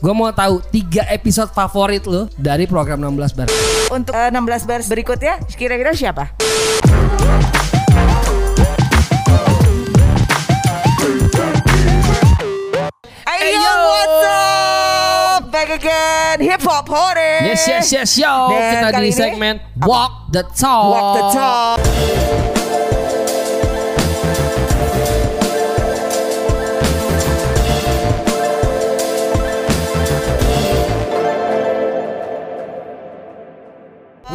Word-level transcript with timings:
Gue 0.00 0.16
mau 0.16 0.32
tahu 0.32 0.64
tiga 0.72 1.04
episode 1.12 1.52
favorit 1.52 2.08
lo 2.08 2.24
dari 2.40 2.64
program 2.64 3.04
16 3.04 3.36
bar. 3.36 3.48
Untuk 3.92 4.16
eh, 4.16 4.32
16 4.32 4.64
bar 4.64 4.80
berikutnya 4.88 5.34
kira-kira 5.52 5.92
siapa? 5.92 6.32
Ayo, 13.28 13.72
what's 13.92 14.24
up? 14.24 15.40
Back 15.52 15.68
again, 15.68 16.40
hip 16.40 16.64
hop 16.64 16.88
hore. 16.88 17.44
Yes 17.44 17.68
yes 17.68 17.92
yes 17.92 18.10
yo. 18.16 18.56
Dan 18.56 18.72
Kita 18.72 18.88
di 18.96 19.04
ini, 19.04 19.12
segmen 19.12 19.54
apa? 19.60 19.84
Walk 19.84 20.12
the 20.32 20.42
Talk. 20.56 20.88
Walk 20.88 21.08
the 21.12 21.24
talk. 21.36 22.19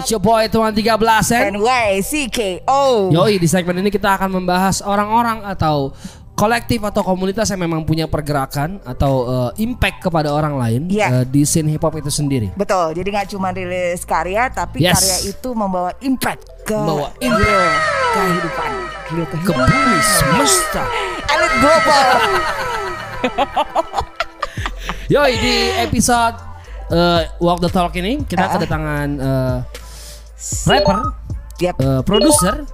It's 0.06 0.14
your 0.14 0.22
boy 0.22 0.46
Tuan 0.46 0.70
13 0.70 0.86
And 1.34 1.58
YCKO. 1.58 3.10
Yoi 3.10 3.42
di 3.42 3.50
segmen 3.50 3.74
ini 3.82 3.90
kita 3.90 4.14
akan 4.14 4.38
membahas 4.38 4.86
orang-orang 4.86 5.42
atau 5.42 5.98
kolektif 6.38 6.78
atau 6.80 7.02
komunitas 7.02 7.50
yang 7.50 7.66
memang 7.66 7.82
punya 7.82 8.06
pergerakan 8.06 8.78
atau 8.86 9.14
eh, 9.26 9.66
impact 9.66 10.06
kepada 10.06 10.30
orang 10.30 10.62
lain 10.62 10.82
Iya. 10.86 11.08
eh, 11.10 11.26
di 11.26 11.42
scene 11.42 11.74
hip 11.74 11.82
hop 11.82 11.98
itu 11.98 12.14
sendiri. 12.14 12.54
Betul, 12.54 12.94
jadi 12.94 13.08
nggak 13.10 13.34
cuma 13.34 13.50
rilis 13.50 14.06
karya, 14.06 14.46
tapi 14.48 14.86
Yes. 14.86 14.94
karya 14.94 15.18
itu 15.34 15.50
membawa 15.58 15.90
impact 16.00 16.54
ke 16.62 16.78
Membawa 16.78 17.10
Gila, 17.18 17.66
kehidupan, 18.14 18.70
Gila, 19.10 19.26
Ke 19.26 19.30
kehidupan. 19.34 19.66
bumi 19.66 19.98
semesta. 20.06 20.84
Elit 21.26 21.54
global. 21.58 22.10
Yoi 25.18 25.34
di 25.34 25.56
episode 25.82 26.38
eh, 26.90 27.26
Walk 27.40 27.58
the 27.58 27.74
Talk 27.74 27.98
ini 27.98 28.22
kita 28.22 28.44
Ah. 28.44 28.54
kedatangan 28.54 29.10
eh, 29.18 29.58
rapper, 30.66 31.00
yep. 31.58 31.76
eh, 31.78 32.02
produser, 32.02 32.66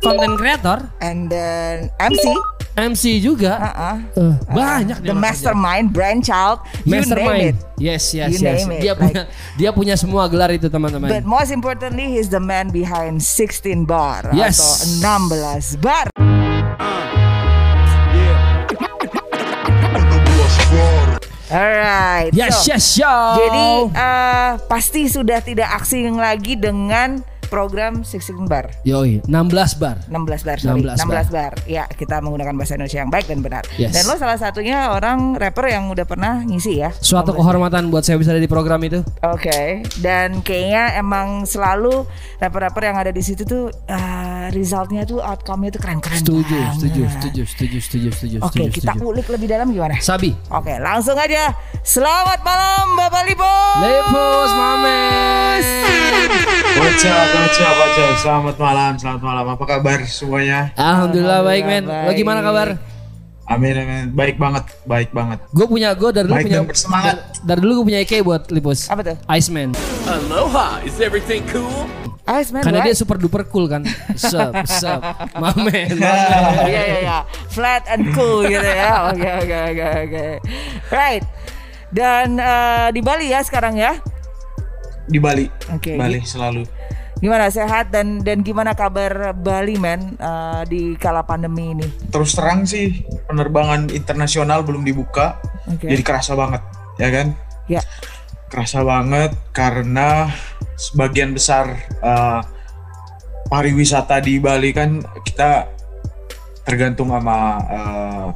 content 0.00 0.36
creator, 0.36 0.78
And 0.98 1.28
then 1.28 1.90
MC, 1.98 2.24
MC 2.72 3.04
juga. 3.20 3.58
uh-uh. 3.60 3.96
Eh, 4.16 4.34
banyak 4.48 4.98
nih 5.02 5.08
the 5.10 5.16
mastermind, 5.16 5.92
brainchild, 5.92 6.62
you 6.86 6.96
name 6.96 7.04
Mastermind. 7.04 7.44
it. 7.52 7.56
Yes, 7.76 8.12
yes, 8.12 8.30
You 8.30 8.38
yes. 8.40 8.64
name 8.64 8.70
it, 8.76 8.80
Dia 8.80 8.92
like- 8.92 9.00
punya 9.02 9.22
dia 9.60 9.70
punya 9.72 9.94
semua 9.96 10.24
gelar 10.30 10.48
itu 10.50 10.68
teman-teman. 10.68 11.10
But 11.10 11.24
most 11.24 11.50
importantly, 11.50 12.14
he's 12.14 12.30
the 12.30 12.40
man 12.40 12.70
behind 12.70 13.20
16 13.20 13.84
bar 13.84 14.30
Yes. 14.32 14.56
atau 14.56 14.72
16 15.02 15.76
bar. 15.76 16.08
Alright. 21.50 22.30
Yes, 22.30 22.62
so, 22.62 22.70
yes, 22.70 22.86
yo. 22.94 23.14
Jadi 23.42 23.66
eh, 23.90 24.50
pasti 24.70 25.10
sudah 25.10 25.42
tidak 25.42 25.82
asing 25.82 26.14
lagi 26.14 26.54
dengan 26.54 27.26
program 27.50 28.06
16 28.06 28.46
bar. 28.46 28.70
Yoi, 28.86 29.18
16 29.26 29.82
bar. 29.82 29.96
16 30.06 30.46
bar, 30.46 30.58
sorry. 30.62 30.86
16 30.86 31.02
16, 31.02 31.34
bar. 31.34 31.52
Ya, 31.66 31.84
kita 31.90 32.22
menggunakan 32.22 32.54
bahasa 32.54 32.78
Indonesia 32.78 33.02
yang 33.02 33.10
baik 33.10 33.26
dan 33.26 33.42
benar. 33.42 33.66
Yes. 33.74 33.92
Dan 33.92 34.06
lo 34.06 34.14
salah 34.14 34.38
satunya 34.38 34.94
orang 34.94 35.34
rapper 35.34 35.66
yang 35.66 35.90
udah 35.90 36.06
pernah 36.06 36.46
ngisi 36.46 36.78
ya. 36.78 36.94
Suatu 37.02 37.34
kehormatan 37.34 37.90
buat 37.90 38.06
saya 38.06 38.16
bisa 38.16 38.30
ada 38.30 38.40
di 38.40 38.46
program 38.46 38.78
itu. 38.86 39.02
Oke, 39.26 39.82
dan 39.98 40.40
kayaknya 40.46 40.94
emang 40.96 41.42
selalu 41.44 42.06
rapper-rapper 42.38 42.82
yang 42.86 42.96
ada 42.96 43.10
di 43.10 43.20
situ 43.20 43.42
tuh 43.42 43.68
uh, 43.68 44.46
resultnya 44.54 45.02
tuh 45.02 45.18
outcome-nya 45.18 45.74
tuh 45.74 45.80
keren-keren. 45.82 46.22
Setuju, 46.22 46.54
banget. 46.54 46.74
setuju, 46.78 47.02
setuju, 47.10 47.42
setuju, 47.44 47.78
setuju, 47.82 48.08
setuju, 48.14 48.36
Oke, 48.46 48.62
setuju, 48.62 48.70
kita 48.78 48.92
setuju. 48.94 49.10
ulik 49.10 49.26
lebih 49.26 49.48
dalam 49.50 49.66
gimana? 49.74 49.98
Sabi. 49.98 50.30
Oke, 50.54 50.78
langsung 50.78 51.18
aja. 51.18 51.50
Selamat 51.82 52.38
malam 52.46 52.94
Bapak 52.94 53.26
Lipo. 53.26 53.54
Lepos 53.82 54.50
Mames. 54.54 55.59
Up, 57.00 57.32
what's 57.32 57.56
up? 57.56 58.12
Selamat 58.20 58.56
malam, 58.60 58.92
selamat 59.00 59.22
malam. 59.24 59.44
Apa 59.56 59.64
kabar 59.64 60.04
semuanya? 60.04 60.68
Alhamdulillah 60.76 61.40
baik 61.40 61.64
men. 61.64 61.88
Lo 61.88 62.12
gimana 62.12 62.44
kabar? 62.44 62.76
Amin, 63.48 63.72
amin. 63.72 64.04
Baik 64.12 64.36
banget, 64.36 64.68
baik 64.84 65.08
banget. 65.08 65.40
Gue 65.48 65.64
punya 65.64 65.96
gue 65.96 66.12
dari 66.12 66.28
dulu 66.28 66.36
Baik 66.36 66.44
punya 66.44 66.60
dan 66.60 66.68
bersemangat. 66.68 67.16
Dari, 67.16 67.40
dari 67.48 67.58
dulu 67.64 67.72
gue 67.72 67.84
punya 67.88 68.00
IK 68.04 68.12
buat 68.20 68.42
Lipos. 68.52 68.92
Apa 68.92 69.00
tuh? 69.00 69.16
Iceman. 69.32 69.72
Aloha, 70.04 70.84
is 70.84 71.00
everything 71.00 71.40
cool? 71.48 71.88
Ice 72.36 72.52
man, 72.52 72.60
Karena 72.68 72.84
right? 72.84 72.92
dia 72.92 72.96
super 73.00 73.16
duper 73.16 73.48
cool 73.48 73.64
kan. 73.64 73.80
Sup, 74.12 74.52
sup. 74.68 75.00
Mamen. 75.40 75.96
Iya 75.96 76.68
iya 76.68 76.98
iya, 77.00 77.18
flat 77.48 77.88
and 77.88 78.12
cool 78.12 78.44
gitu 78.44 78.60
ya. 78.60 79.08
Oke 79.08 79.24
oke 79.24 79.56
oke 79.72 79.86
oke. 80.04 80.24
Right. 80.92 81.24
Dan 81.88 82.36
eh, 82.36 82.92
di 82.92 83.00
Bali 83.00 83.32
ya 83.32 83.40
sekarang 83.40 83.80
ya. 83.80 83.96
Di 85.08 85.16
Bali. 85.18 85.48
Oke, 85.74 85.96
Bali 85.96 86.20
di- 86.20 86.28
selalu. 86.28 86.62
Gimana 87.20 87.52
sehat 87.52 87.92
dan 87.92 88.24
dan 88.24 88.40
gimana 88.40 88.72
kabar 88.72 89.36
Bali 89.36 89.76
men 89.76 90.16
eh, 90.16 90.62
di 90.64 90.96
kala 90.96 91.20
pandemi 91.20 91.76
ini? 91.76 91.84
Terus 92.08 92.32
terang 92.32 92.64
sih 92.64 93.04
penerbangan 93.28 93.92
internasional 93.92 94.64
belum 94.64 94.80
dibuka. 94.80 95.36
Oke. 95.68 95.84
Jadi 95.84 96.00
kerasa 96.00 96.32
banget, 96.32 96.64
ya 96.96 97.08
kan? 97.12 97.26
Ya. 97.68 97.84
Kerasa 98.48 98.80
banget 98.82 99.36
karena 99.52 100.32
sebagian 100.80 101.36
besar 101.36 101.76
eh, 102.00 102.40
pariwisata 103.52 104.16
di 104.24 104.40
Bali 104.40 104.72
kan 104.72 105.04
kita 105.20 105.68
tergantung 106.64 107.12
sama 107.12 107.38
eh, 107.68 108.26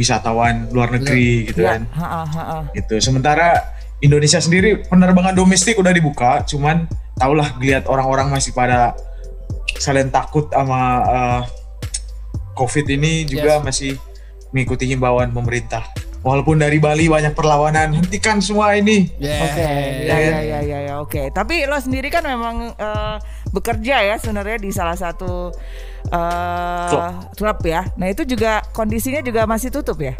wisatawan 0.00 0.72
luar 0.72 0.96
negeri 0.96 1.52
gitu 1.52 1.60
Ya. 1.60 1.76
kan. 1.76 1.82
Ha, 1.92 2.06
ha, 2.24 2.24
ha. 2.24 2.58
gitu. 2.72 2.96
Sementara 3.04 3.76
Indonesia 4.00 4.40
sendiri 4.40 4.80
penerbangan 4.88 5.36
domestik 5.36 5.76
udah 5.76 5.92
dibuka, 5.92 6.40
cuman 6.48 6.88
tahulah 7.18 7.54
lihat 7.62 7.86
orang-orang 7.86 8.30
masih 8.30 8.50
pada 8.50 8.94
saling 9.78 10.10
takut 10.10 10.50
sama 10.50 10.80
uh, 11.04 11.42
COVID 12.54 12.86
ini 12.94 13.26
juga 13.26 13.58
masih 13.62 13.98
mengikuti 14.54 14.86
himbauan 14.86 15.34
pemerintah. 15.34 15.82
Walaupun 16.24 16.56
dari 16.56 16.80
Bali 16.80 17.04
banyak 17.04 17.36
perlawanan, 17.36 18.00
hentikan 18.00 18.40
semua 18.40 18.72
ini. 18.80 19.12
Yeah. 19.20 19.44
Oke, 19.44 19.60
ya, 19.60 19.68
ya 19.68 20.16
ya, 20.16 20.40
ya, 20.40 20.60
ya, 20.64 20.78
ya, 20.88 20.94
oke. 21.04 21.28
Tapi 21.36 21.68
lo 21.68 21.76
sendiri 21.76 22.08
kan 22.08 22.24
memang 22.24 22.72
eh, 22.72 23.16
bekerja 23.52 24.00
ya 24.00 24.16
sebenarnya 24.16 24.56
di 24.56 24.72
salah 24.72 24.96
satu 24.96 25.52
eh, 26.08 26.88
Klub. 26.88 27.12
klub 27.36 27.58
ya. 27.68 27.84
Nah 28.00 28.08
itu 28.08 28.24
juga 28.24 28.64
kondisinya 28.72 29.20
juga 29.20 29.44
masih 29.44 29.68
tutup 29.68 30.00
ya. 30.00 30.16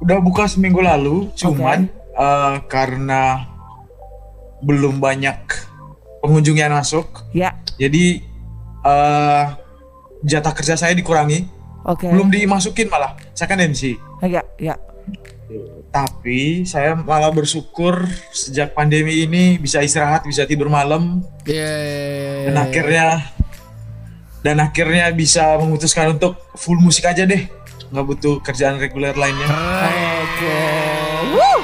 Udah 0.00 0.24
buka 0.24 0.48
seminggu 0.48 0.80
lalu, 0.80 1.28
cuman 1.36 1.90
uh, 2.16 2.62
karena 2.70 3.44
belum 4.60 4.98
banyak 4.98 5.38
pengunjung 6.18 6.54
yang 6.54 6.72
masuk, 6.72 7.06
Ya, 7.30 7.54
jadi 7.76 8.22
uh, 8.82 9.54
jatah 10.20 10.50
kerja 10.50 10.74
saya 10.74 10.92
dikurangi. 10.92 11.46
oke. 11.82 12.06
Belum 12.06 12.26
dimasukin 12.26 12.86
malah. 12.86 13.14
Saya 13.32 13.46
kan 13.46 13.60
MC. 13.60 13.94
Ya, 14.20 14.42
ya. 14.58 14.74
Tapi 15.88 16.62
saya 16.62 16.92
malah 16.92 17.30
bersyukur 17.30 18.04
sejak 18.28 18.74
pandemi 18.74 19.24
ini 19.24 19.56
bisa 19.56 19.80
istirahat, 19.80 20.20
bisa 20.22 20.44
tidur 20.44 20.68
malam 20.68 21.24
Yeah. 21.48 22.52
dan 22.52 22.56
akhirnya 22.60 23.06
dan 24.38 24.56
akhirnya 24.60 25.08
bisa 25.10 25.56
memutuskan 25.56 26.12
untuk 26.12 26.36
full 26.54 26.76
musik 26.78 27.04
aja 27.04 27.24
deh. 27.24 27.48
nggak 27.88 28.04
butuh 28.04 28.36
kerjaan 28.42 28.76
reguler 28.76 29.16
lainnya. 29.16 29.48
Oke. 30.20 30.60
Woo. 31.32 31.57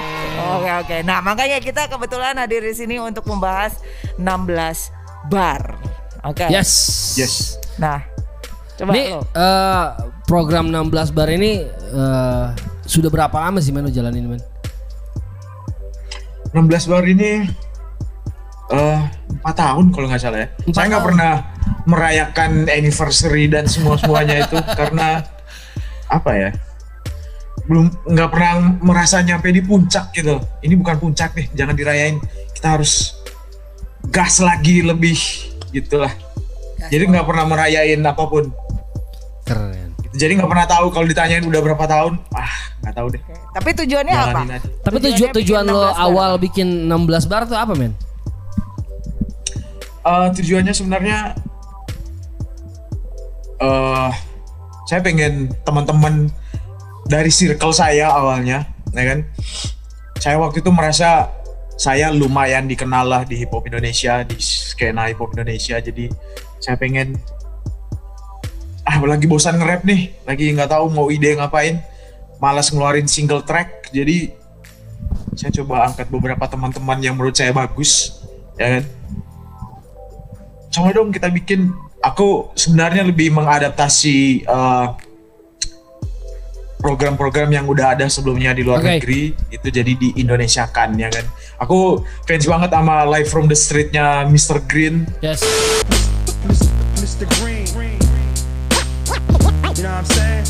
Oke. 0.79 1.03
Nah 1.03 1.21
makanya 1.21 1.59
kita 1.59 1.87
kebetulan 1.87 2.35
hadir 2.35 2.61
di 2.61 2.73
sini 2.73 2.97
untuk 2.97 3.23
membahas 3.25 3.79
16 4.17 4.91
bar. 5.29 5.79
Oke. 6.23 6.49
Yes. 6.49 6.71
Yes. 7.15 7.35
Nah, 7.77 8.01
coba 8.75 8.91
Ini 8.91 9.03
lo. 9.13 9.21
eh, 9.29 9.87
program 10.25 10.73
16 10.73 10.89
bar 11.11 11.29
ini 11.29 11.63
eh, 11.69 12.47
sudah 12.85 13.09
berapa 13.09 13.37
lama 13.39 13.61
sih 13.61 13.71
men 13.71 13.85
lo 13.85 13.93
jalanin 13.93 14.27
men? 14.27 14.43
16 16.55 16.61
bar 16.87 17.03
ini 17.03 17.51
eh 18.65 19.01
empat 19.29 19.55
tahun 19.55 19.93
kalau 19.93 20.07
nggak 20.09 20.23
salah 20.23 20.41
ya. 20.41 20.49
Saya 20.71 20.87
nggak 20.89 21.05
pernah 21.05 21.33
merayakan 21.85 22.65
anniversary 22.67 23.45
dan 23.47 23.69
semua 23.69 24.01
semuanya 24.01 24.41
itu 24.41 24.57
karena 24.81 25.21
apa 26.09 26.31
ya? 26.33 26.51
Belum 27.65 27.89
nggak 28.05 28.29
pernah 28.29 28.53
merasa 28.85 29.25
nyampe 29.25 29.49
di 29.49 29.65
puncak 29.65 30.13
gitu. 30.13 30.37
Ini 30.61 30.75
bukan 30.77 30.97
puncak 31.01 31.33
nih, 31.33 31.49
jangan 31.57 31.75
dirayain. 31.75 32.17
Kita 32.53 32.77
harus 32.77 33.17
gas 34.13 34.41
lagi 34.45 34.85
lebih 34.85 35.17
gitulah. 35.73 36.13
Jadi 36.93 37.09
nggak 37.09 37.25
pernah 37.25 37.45
merayain 37.49 38.01
apa 38.05 38.25
pun. 38.29 38.53
Keren. 39.49 39.97
Jadi 40.15 40.33
nggak 40.39 40.51
pernah 40.51 40.67
tahu 40.69 40.87
kalau 40.95 41.07
ditanyain 41.09 41.43
udah 41.43 41.61
berapa 41.65 41.85
tahun. 41.89 42.21
Ah 42.37 42.55
nggak 42.85 42.95
tahu 42.95 43.07
deh. 43.17 43.23
Tapi 43.57 43.69
tujuannya 43.81 44.15
apa? 44.15 44.29
Jalanin 44.29 44.53
aja. 44.61 44.69
Tapi 44.85 44.97
tuju 45.01 45.25
Tujuannya 45.33 45.35
tujuan 45.41 45.65
bikin 45.65 45.73
lo 45.73 45.81
16 45.81 45.89
bar. 45.89 46.05
awal 46.05 46.31
bikin 46.37 46.69
16 46.87 47.31
bar 47.33 47.43
tuh 47.49 47.59
apa 47.59 47.73
men? 47.73 47.93
Eh, 50.05 50.29
tujuannya 50.37 50.75
sebenarnya 50.77 51.19
eh 53.65 54.11
saya 54.85 55.01
pengen 55.01 55.49
teman-teman 55.65 56.29
dari 57.09 57.29
circle 57.29 57.73
saya 57.73 58.11
awalnya 58.11 58.69
ya 58.95 59.05
kan? 59.05 59.21
Saya 60.21 60.37
waktu 60.41 60.65
itu 60.65 60.71
merasa 60.73 61.29
saya 61.75 62.09
lumayan 62.15 62.71
dikenal 62.71 63.05
lah 63.05 63.23
di 63.27 63.35
hip 63.43 63.51
hop 63.51 63.67
Indonesia 63.67 64.23
di 64.23 64.39
skena 64.39 65.11
hip 65.11 65.21
hop 65.21 65.35
Indonesia. 65.35 65.77
Jadi 65.83 66.09
saya 66.63 66.79
pengen 66.79 67.19
ah 68.85 69.01
lagi 69.01 69.25
bosan 69.25 69.57
nge-rap 69.57 69.83
nih 69.89 70.13
lagi 70.29 70.53
nggak 70.55 70.71
tahu 70.71 70.89
mau 70.93 71.11
ide 71.11 71.37
ngapain. 71.37 71.83
Malas 72.39 72.71
ngeluarin 72.71 73.09
single 73.09 73.43
track. 73.43 73.91
Jadi 73.91 74.33
saya 75.35 75.51
coba 75.63 75.91
angkat 75.91 76.07
beberapa 76.09 76.47
teman-teman 76.47 76.99
yang 77.03 77.15
menurut 77.19 77.35
saya 77.35 77.51
bagus 77.51 78.23
ya 78.55 78.79
kan? 78.81 78.85
Coba 80.71 80.89
dong 80.95 81.11
kita 81.15 81.31
bikin 81.31 81.75
aku 82.03 82.55
sebenarnya 82.55 83.03
lebih 83.07 83.35
mengadaptasi 83.35 84.47
uh, 84.47 84.95
program-program 86.85 87.49
yang 87.49 87.65
udah 87.65 87.97
ada 87.97 88.05
sebelumnya 88.13 88.53
di 88.53 88.61
luar 88.61 88.85
Oke. 88.85 89.01
negeri 89.01 89.33
itu 89.49 89.69
jadi 89.73 89.93
di 89.97 90.13
Indonesia 90.21 90.69
kan 90.69 90.93
ya 91.01 91.09
kan 91.09 91.25
aku 91.57 92.05
fans 92.29 92.45
banget 92.45 92.77
sama 92.77 93.09
Live 93.09 93.33
from 93.33 93.49
the 93.49 93.57
Street-nya 93.57 94.29
Mr. 94.29 94.61
Green 94.69 95.09
Yes. 95.25 95.41
Mr. 97.01 97.25
Green. 97.41 97.65
You 99.75 99.83
know 99.83 99.97
what 99.97 100.05
I'm 100.05 100.09
saying? 100.09 100.45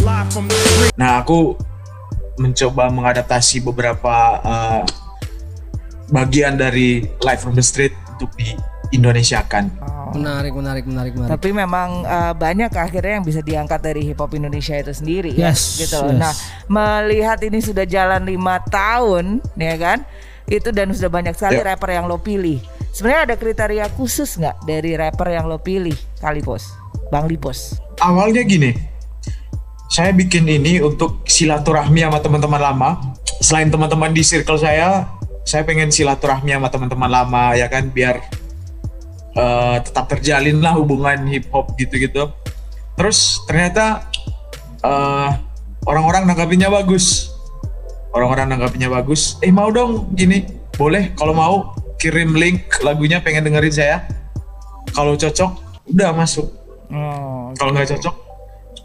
Live 0.00 0.30
from 0.30 0.46
the 0.46 0.54
street. 0.54 0.94
Nah, 0.94 1.20
aku 1.20 1.58
mencoba 2.38 2.88
mengadaptasi 2.88 3.60
beberapa 3.66 4.38
uh, 4.40 4.82
bagian 6.14 6.54
dari 6.54 7.04
Live 7.20 7.42
from 7.42 7.58
the 7.58 7.64
Street 7.64 7.92
untuk 8.14 8.30
di 8.38 8.54
Indonesia 8.94 9.42
kan. 9.44 9.68
Menarik, 10.14 10.52
menarik, 10.52 10.84
menarik, 10.86 11.12
menarik. 11.14 11.30
Tapi 11.36 11.50
memang 11.50 12.02
uh, 12.02 12.34
banyak 12.34 12.70
akhirnya 12.72 13.20
yang 13.20 13.26
bisa 13.26 13.40
diangkat 13.40 13.80
dari 13.80 14.02
hip 14.06 14.18
hop 14.18 14.32
Indonesia 14.32 14.74
itu 14.74 14.90
sendiri 14.90 15.30
ya, 15.34 15.50
Yes, 15.52 15.78
gitu. 15.78 16.00
loh. 16.02 16.10
yes. 16.10 16.20
Nah, 16.20 16.34
melihat 16.66 17.38
ini 17.42 17.58
sudah 17.62 17.84
jalan 17.84 18.26
lima 18.26 18.58
tahun, 18.66 19.38
ya 19.54 19.76
kan? 19.76 19.98
Itu 20.50 20.74
dan 20.74 20.90
sudah 20.90 21.06
banyak 21.06 21.34
sekali 21.38 21.62
Ya. 21.62 21.74
rapper 21.74 21.94
yang 21.94 22.10
lo 22.10 22.18
pilih. 22.18 22.58
Sebenarnya 22.90 23.22
ada 23.30 23.36
kriteria 23.38 23.86
khusus 23.94 24.34
nggak 24.34 24.66
dari 24.66 24.98
rapper 24.98 25.30
yang 25.30 25.46
lo 25.46 25.62
pilih, 25.62 25.94
Kalipos, 26.18 26.74
Bang 27.14 27.30
Lipos? 27.30 27.78
Awalnya 28.02 28.42
gini, 28.42 28.74
saya 29.86 30.10
bikin 30.10 30.46
ini 30.46 30.82
untuk 30.82 31.22
silaturahmi 31.26 32.02
sama 32.02 32.18
teman-teman 32.18 32.58
lama. 32.58 32.90
Selain 33.38 33.70
teman-teman 33.70 34.10
di 34.10 34.26
circle 34.26 34.58
saya, 34.58 35.06
saya 35.46 35.62
pengen 35.62 35.90
silaturahmi 35.90 36.50
sama 36.50 36.68
teman-teman 36.70 37.10
lama 37.10 37.54
ya 37.54 37.66
kan 37.66 37.88
biar 37.88 38.20
eh, 39.34 39.76
tetap 39.82 40.06
terjalin 40.08 40.58
lah 40.58 40.74
hubungan 40.76 41.26
hip 41.28 41.46
hop 41.50 41.74
gitu-gitu. 41.76 42.30
Terus 42.94 43.40
ternyata 43.44 44.06
eh, 44.82 45.28
orang-orang 45.84 46.26
nanggapinnya 46.26 46.68
bagus. 46.68 47.30
Orang-orang 48.10 48.50
nanggapinnya 48.50 48.90
bagus. 48.90 49.38
Eh 49.38 49.54
mau 49.54 49.70
dong 49.70 50.10
gini, 50.18 50.42
boleh 50.74 51.14
kalau 51.14 51.30
mau 51.30 51.54
kirim 51.96 52.34
link 52.34 52.66
lagunya 52.82 53.22
pengen 53.22 53.46
dengerin 53.46 53.70
saya. 53.74 53.96
Kalau 54.90 55.14
cocok, 55.14 55.50
udah 55.94 56.10
masuk 56.10 56.60
Oh, 56.90 57.54
kalau 57.54 57.70
nggak 57.70 57.86
cocok 57.86 58.14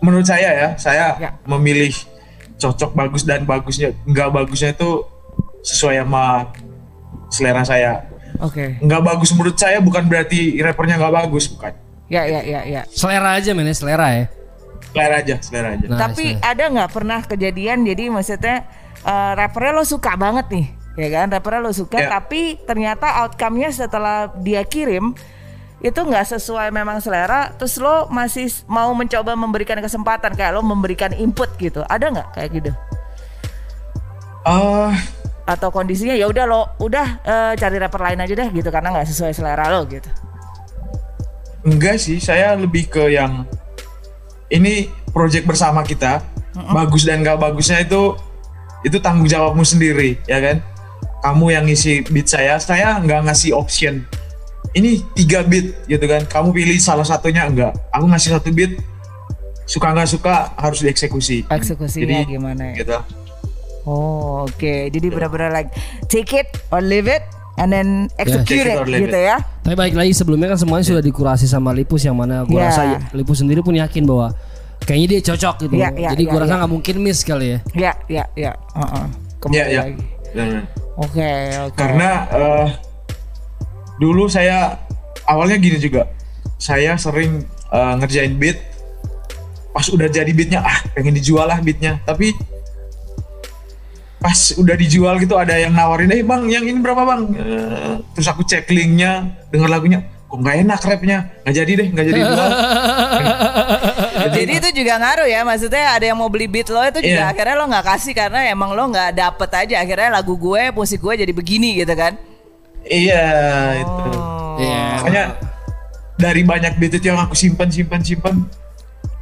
menurut 0.05 0.29
saya 0.29 0.53
ya 0.53 0.69
saya 0.77 1.17
Ya. 1.17 1.33
memilih 1.49 1.89
cocok 2.61 2.93
bagus 2.93 3.25
dan 3.25 3.49
bagusnya 3.49 3.97
nggak 4.05 4.29
bagusnya 4.29 4.77
itu 4.77 5.01
sesuai 5.65 6.05
sama 6.05 6.53
selera 7.33 7.65
saya 7.65 8.05
Oke. 8.39 8.79
nggak 8.79 9.01
bagus 9.01 9.29
menurut 9.31 9.55
saya 9.55 9.77
bukan 9.77 10.03
berarti 10.03 10.57
rappernya 10.57 10.95
nggak 10.97 11.15
bagus 11.15 11.47
bukan 11.47 11.73
Ya, 12.05 12.21
ya, 12.21 12.39
ya, 12.39 12.61
ya. 12.61 12.81
Selera 12.87 13.33
aja 13.33 13.49
men, 13.51 13.65
ya, 13.65 13.73
selera 13.73 14.07
ya. 14.11 14.25
selera 14.87 15.15
aja 15.17 15.35
selera 15.41 15.67
aja 15.73 15.85
Nah, 15.85 15.99
Tapi 15.99 16.25
saya- 16.31 16.53
ada 16.53 16.63
nggak 16.69 16.91
pernah 16.91 17.19
kejadian 17.19 17.81
jadi 17.81 18.03
maksudnya 18.07 18.61
eh, 19.01 19.31
rappernya 19.33 19.73
lo 19.73 19.83
suka 19.83 20.13
banget 20.13 20.45
nih, 20.49 20.65
ya 20.95 21.09
kan? 21.11 21.27
Rappernya 21.29 21.61
lo 21.61 21.71
suka, 21.71 21.97
Ya. 21.99 22.09
tapi 22.11 22.57
ternyata 22.59 23.21
outcome-nya 23.21 23.69
setelah 23.69 24.33
dia 24.35 24.61
kirim 24.61 25.13
itu 25.79 25.99
nggak 25.99 26.25
sesuai 26.31 26.69
memang 26.69 26.97
selera, 26.97 27.53
terus 27.53 27.77
lo 27.77 28.05
masih 28.07 28.49
mau 28.65 28.89
mencoba 28.91 29.33
memberikan 29.33 29.77
kesempatan 29.77 30.33
kayak 30.33 30.53
lo 30.53 30.61
memberikan 30.61 31.09
input 31.11 31.53
gitu, 31.55 31.85
ada 31.85 32.05
nggak 32.07 32.27
kayak 32.33 32.49
gitu? 32.51 32.71
Eh, 34.43 34.91
Atau 35.45 35.69
kondisinya 35.69 36.17
ya 36.17 36.25
udah 36.25 36.45
lo 36.49 36.61
udah 36.81 37.07
eh, 37.21 37.53
cari 37.57 37.77
rapper 37.77 38.01
lain 38.01 38.19
aja 38.21 38.33
deh 38.33 38.49
gitu. 38.49 38.69
Karena 38.73 38.89
nggak 38.93 39.07
sesuai 39.09 39.33
selera 39.33 39.69
lo 39.69 39.85
gitu. 39.85 40.09
enggak 41.65 41.97
sih 41.97 42.21
saya 42.21 42.53
lebih 42.53 42.85
ke 42.93 43.09
yang 43.09 43.41
ini 44.53 44.85
project 45.09 45.49
bersama 45.49 45.81
kita 45.81 46.21
bagus 46.53 47.09
dan 47.09 47.25
nggak 47.25 47.41
bagusnya 47.41 47.81
itu 47.81 48.13
itu 48.85 49.01
tanggung 49.01 49.25
jawabmu 49.25 49.65
sendiri 49.65 50.21
ya 50.29 50.37
kan? 50.37 50.61
Kamu 51.25 51.49
yang 51.49 51.65
ngisi 51.65 52.05
beat 52.13 52.29
saya 52.29 52.61
saya 52.61 53.01
nggak 53.01 53.25
ngasih 53.25 53.57
option. 53.57 54.05
Ini 54.77 55.01
tiga 55.17 55.41
beat 55.41 55.73
gitu 55.89 56.05
kan? 56.05 56.21
Kamu 56.29 56.53
pilih 56.53 56.77
salah 56.77 57.05
satunya 57.05 57.49
enggak 57.49 57.73
aku 57.89 58.05
ngasih 58.13 58.37
satu 58.37 58.53
beat 58.53 58.77
suka 59.65 59.89
nggak 59.89 60.09
suka 60.09 60.53
harus 60.61 60.85
dieksekusi. 60.85 61.49
Eksekusinya 61.49 62.21
Jadi, 62.21 62.37
gimana 62.37 62.61
ya? 62.77 62.85
gitu 62.85 63.24
Oh, 63.85 64.43
oke. 64.43 64.89
Jadi 64.89 65.07
benar-benar 65.07 65.49
like 65.49 65.69
take 66.05 66.33
it 66.33 66.49
or 66.69 66.81
leave 66.81 67.05
it 67.05 67.21
and 67.55 67.69
then 67.69 68.09
execute 68.17 68.65
Take 68.65 68.65
it 68.65 68.73
it 68.73 68.81
or 68.81 68.85
leave 68.85 69.05
gitu 69.05 69.15
ya. 69.15 69.37
Tapi 69.61 69.73
balik 69.73 69.95
lagi 69.95 70.11
sebelumnya 70.11 70.51
kan 70.51 70.59
semuanya 70.59 70.85
sudah 70.85 70.99
dikurasi 70.99 71.45
sama 71.45 71.69
Lipus 71.69 72.01
yang 72.01 72.17
mana 72.17 72.43
gue 72.43 72.53
Ya. 72.53 72.67
rasa 72.67 72.81
Lipus 73.13 73.39
sendiri 73.39 73.61
pun 73.61 73.73
yakin 73.73 74.03
bahwa 74.03 74.33
kayaknya 74.81 75.07
dia 75.07 75.21
cocok 75.29 75.55
gitu. 75.63 75.73
Ya, 75.77 75.89
ya, 75.93 76.09
Jadi 76.11 76.23
ya, 76.25 76.29
gue 76.29 76.39
rasa 76.41 76.51
ya. 76.51 76.57
nggak 76.59 76.71
mungkin 76.71 76.95
miss 76.99 77.21
kali 77.21 77.47
ya. 77.47 77.59
Ya, 77.71 77.93
ya, 78.07 78.23
ya. 78.35 78.51
Heeh. 78.73 79.05
Kembali 79.37 79.55
ya 79.55 79.65
ya 79.65 79.81
lagi. 79.85 80.03
Dan- 80.33 80.67
Oke, 80.95 81.27
oke. 81.59 81.75
karena 81.75 82.09
eh, 82.31 82.67
dulu 83.97 84.27
saya 84.27 84.79
awalnya 85.23 85.55
gini 85.57 85.75
juga 85.75 86.07
saya 86.55 86.95
sering 86.95 87.43
eh, 87.69 87.93
ngerjain 87.99 88.35
beat 88.35 88.59
pas 89.69 89.83
udah 89.85 90.07
jadi 90.07 90.31
beatnya 90.31 90.63
ah 90.63 90.79
pengen 90.91 91.11
dijual 91.11 91.43
lah 91.43 91.59
beatnya 91.59 91.99
tapi 92.01 92.31
pas 94.25 94.57
udah 94.57 94.73
dijual 94.73 95.21
gitu 95.21 95.37
ada 95.37 95.53
yang 95.53 95.69
nawarin 95.69 96.09
eh 96.09 96.25
bang 96.25 96.49
yang 96.49 96.65
ini 96.65 96.81
berapa 96.81 97.05
bang 97.05 97.21
Eh, 97.37 97.93
terus 98.17 98.25
aku 98.25 98.41
cek 98.41 98.65
linknya 98.67 99.29
denger 99.53 99.69
lagunya 99.69 100.01
kok 100.25 100.41
nggak 100.41 100.55
enak 100.65 100.81
rapnya 100.81 101.17
nggak 101.45 101.53
jadi 101.53 101.71
deh 101.77 101.87
nggak 101.93 102.05
jadi 102.09 102.19
jual 102.25 102.49
Jadi 104.35 104.57
itu 104.57 104.69
juga 104.81 104.97
ngaruh 104.97 105.27
ya, 105.29 105.45
maksudnya 105.45 105.85
ada 105.95 106.01
yang 106.01 106.17
mau 106.17 106.27
beli 106.27 106.49
beat 106.49 106.65
lo 106.67 106.81
itu 106.81 106.97
juga 106.97 107.23
Iya. 107.23 107.31
akhirnya 107.31 107.55
lo 107.55 107.65
nggak 107.69 107.85
kasih 107.85 108.13
karena 108.17 108.39
emang 108.49 108.73
lo 108.73 108.89
nggak 108.89 109.13
dapet 109.13 109.49
aja 109.53 109.75
akhirnya 109.79 110.09
lagu 110.11 110.33
gue, 110.33 110.73
musik 110.73 110.97
gue 110.97 111.13
jadi 111.21 111.29
begini 111.29 111.77
gitu 111.77 111.93
kan? 111.93 112.17
iya 112.83 113.25
itu 113.77 114.09
Iya. 114.57 114.81
makanya 114.97 115.23
dari 116.17 116.41
banyak 116.41 116.73
beat 116.77 116.93
itu 116.95 117.05
yang 117.05 117.21
aku 117.21 117.37
simpan 117.37 117.69
simpan 117.69 118.01
simpan 118.01 118.35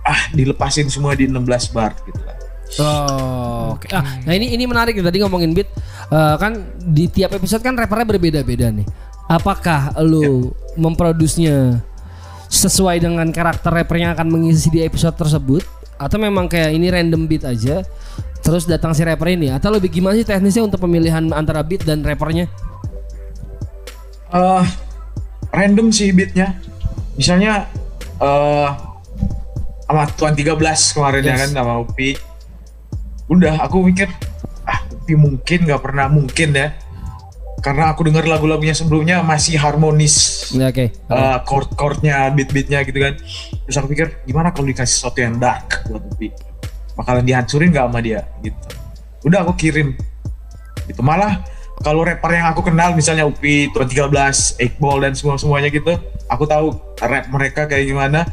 ah 0.04 0.22
dilepasin 0.32 0.88
semua 0.88 1.16
di 1.16 1.28
16 1.28 1.36
bar 1.72 1.92
gitu 2.04 2.20
lah 2.22 2.36
Oh, 2.82 3.78
oke. 3.78 3.86
Ah, 3.94 4.18
nah 4.26 4.34
ini 4.34 4.56
ini 4.56 4.66
menarik 4.66 4.98
tadi 4.98 5.22
ngomongin 5.22 5.54
beat 5.54 5.70
Eh, 6.14 6.36
kan 6.38 6.54
di 6.78 7.10
tiap 7.10 7.34
episode 7.34 7.66
kan 7.66 7.74
rappernya 7.74 8.06
berbeda-beda 8.06 8.70
nih. 8.70 8.86
Apakah 9.26 9.98
lu 10.06 10.54
memproduksinya 10.78 11.82
sesuai 12.54 13.02
dengan 13.02 13.26
karakter 13.34 13.74
rapper 13.74 13.98
yang 13.98 14.14
akan 14.14 14.30
mengisi 14.30 14.70
di 14.70 14.86
episode 14.86 15.18
tersebut 15.18 15.66
atau 15.98 16.22
memang 16.22 16.46
kayak 16.46 16.70
ini 16.70 16.94
random 16.94 17.26
beat 17.26 17.42
aja 17.42 17.82
terus 18.46 18.70
datang 18.70 18.94
si 18.94 19.02
rapper 19.02 19.34
ini 19.34 19.50
atau 19.50 19.74
lebih 19.74 19.90
gimana 19.90 20.14
sih 20.14 20.28
teknisnya 20.28 20.70
untuk 20.70 20.84
pemilihan 20.86 21.24
antara 21.34 21.66
beat 21.66 21.82
dan 21.82 22.06
rappernya? 22.06 22.46
eh 24.30 24.66
random 25.50 25.90
sih 25.90 26.14
beatnya 26.14 26.62
misalnya 27.18 27.66
eh 28.22 28.70
sama 29.90 30.04
Tuan 30.14 30.34
13 30.38 30.54
kemarin 30.94 31.22
ya 31.26 31.34
Yes. 31.34 31.42
kan 31.42 31.50
sama 31.58 31.74
Upi 31.82 32.14
udah 33.32 33.64
aku 33.64 33.88
mikir 33.88 34.08
ah 34.64 34.80
Upi 34.92 35.16
mungkin 35.20 35.68
nggak 35.68 35.82
pernah 35.84 36.08
mungkin 36.08 36.56
ya. 36.56 36.76
Karena 37.64 37.96
aku 37.96 38.04
dengar 38.04 38.28
lagu-lagunya 38.28 38.76
sebelumnya 38.76 39.24
masih 39.24 39.56
harmonis 39.56 40.52
Ya, 40.52 40.68
Oke. 40.68 40.92
eh, 40.92 41.38
chord-chordnya 41.48 42.28
beat-beatnya 42.36 42.84
gitu 42.84 43.00
kan. 43.00 43.16
Terus 43.64 43.76
aku 43.80 43.88
pikir 43.96 44.08
gimana 44.28 44.52
kalau 44.52 44.68
dikasih 44.68 44.92
sesuatu 45.00 45.24
yang 45.24 45.40
dark 45.40 45.88
buat 45.88 46.04
Upi 46.04 46.28
bakalan 46.94 47.24
dihancurin 47.24 47.72
nggak 47.72 47.86
sama 47.88 48.00
dia? 48.04 48.28
Gitu. 48.44 48.60
Udah 49.24 49.48
aku 49.48 49.56
kirim. 49.56 49.96
Itu 50.92 51.00
malah 51.00 51.40
kalau 51.80 52.04
rapper 52.04 52.36
yang 52.36 52.52
aku 52.52 52.68
kenal 52.68 52.92
misalnya 52.96 53.24
Upi, 53.24 53.72
Tuan 53.72 53.88
13, 53.88 54.60
Ekbol 54.60 55.04
dan 55.04 55.16
semua 55.16 55.40
semuanya 55.40 55.72
gitu 55.72 55.96
aku 56.30 56.44
tahu 56.48 56.68
rap 57.00 57.26
mereka 57.30 57.68
kayak 57.68 57.86
gimana 57.88 58.26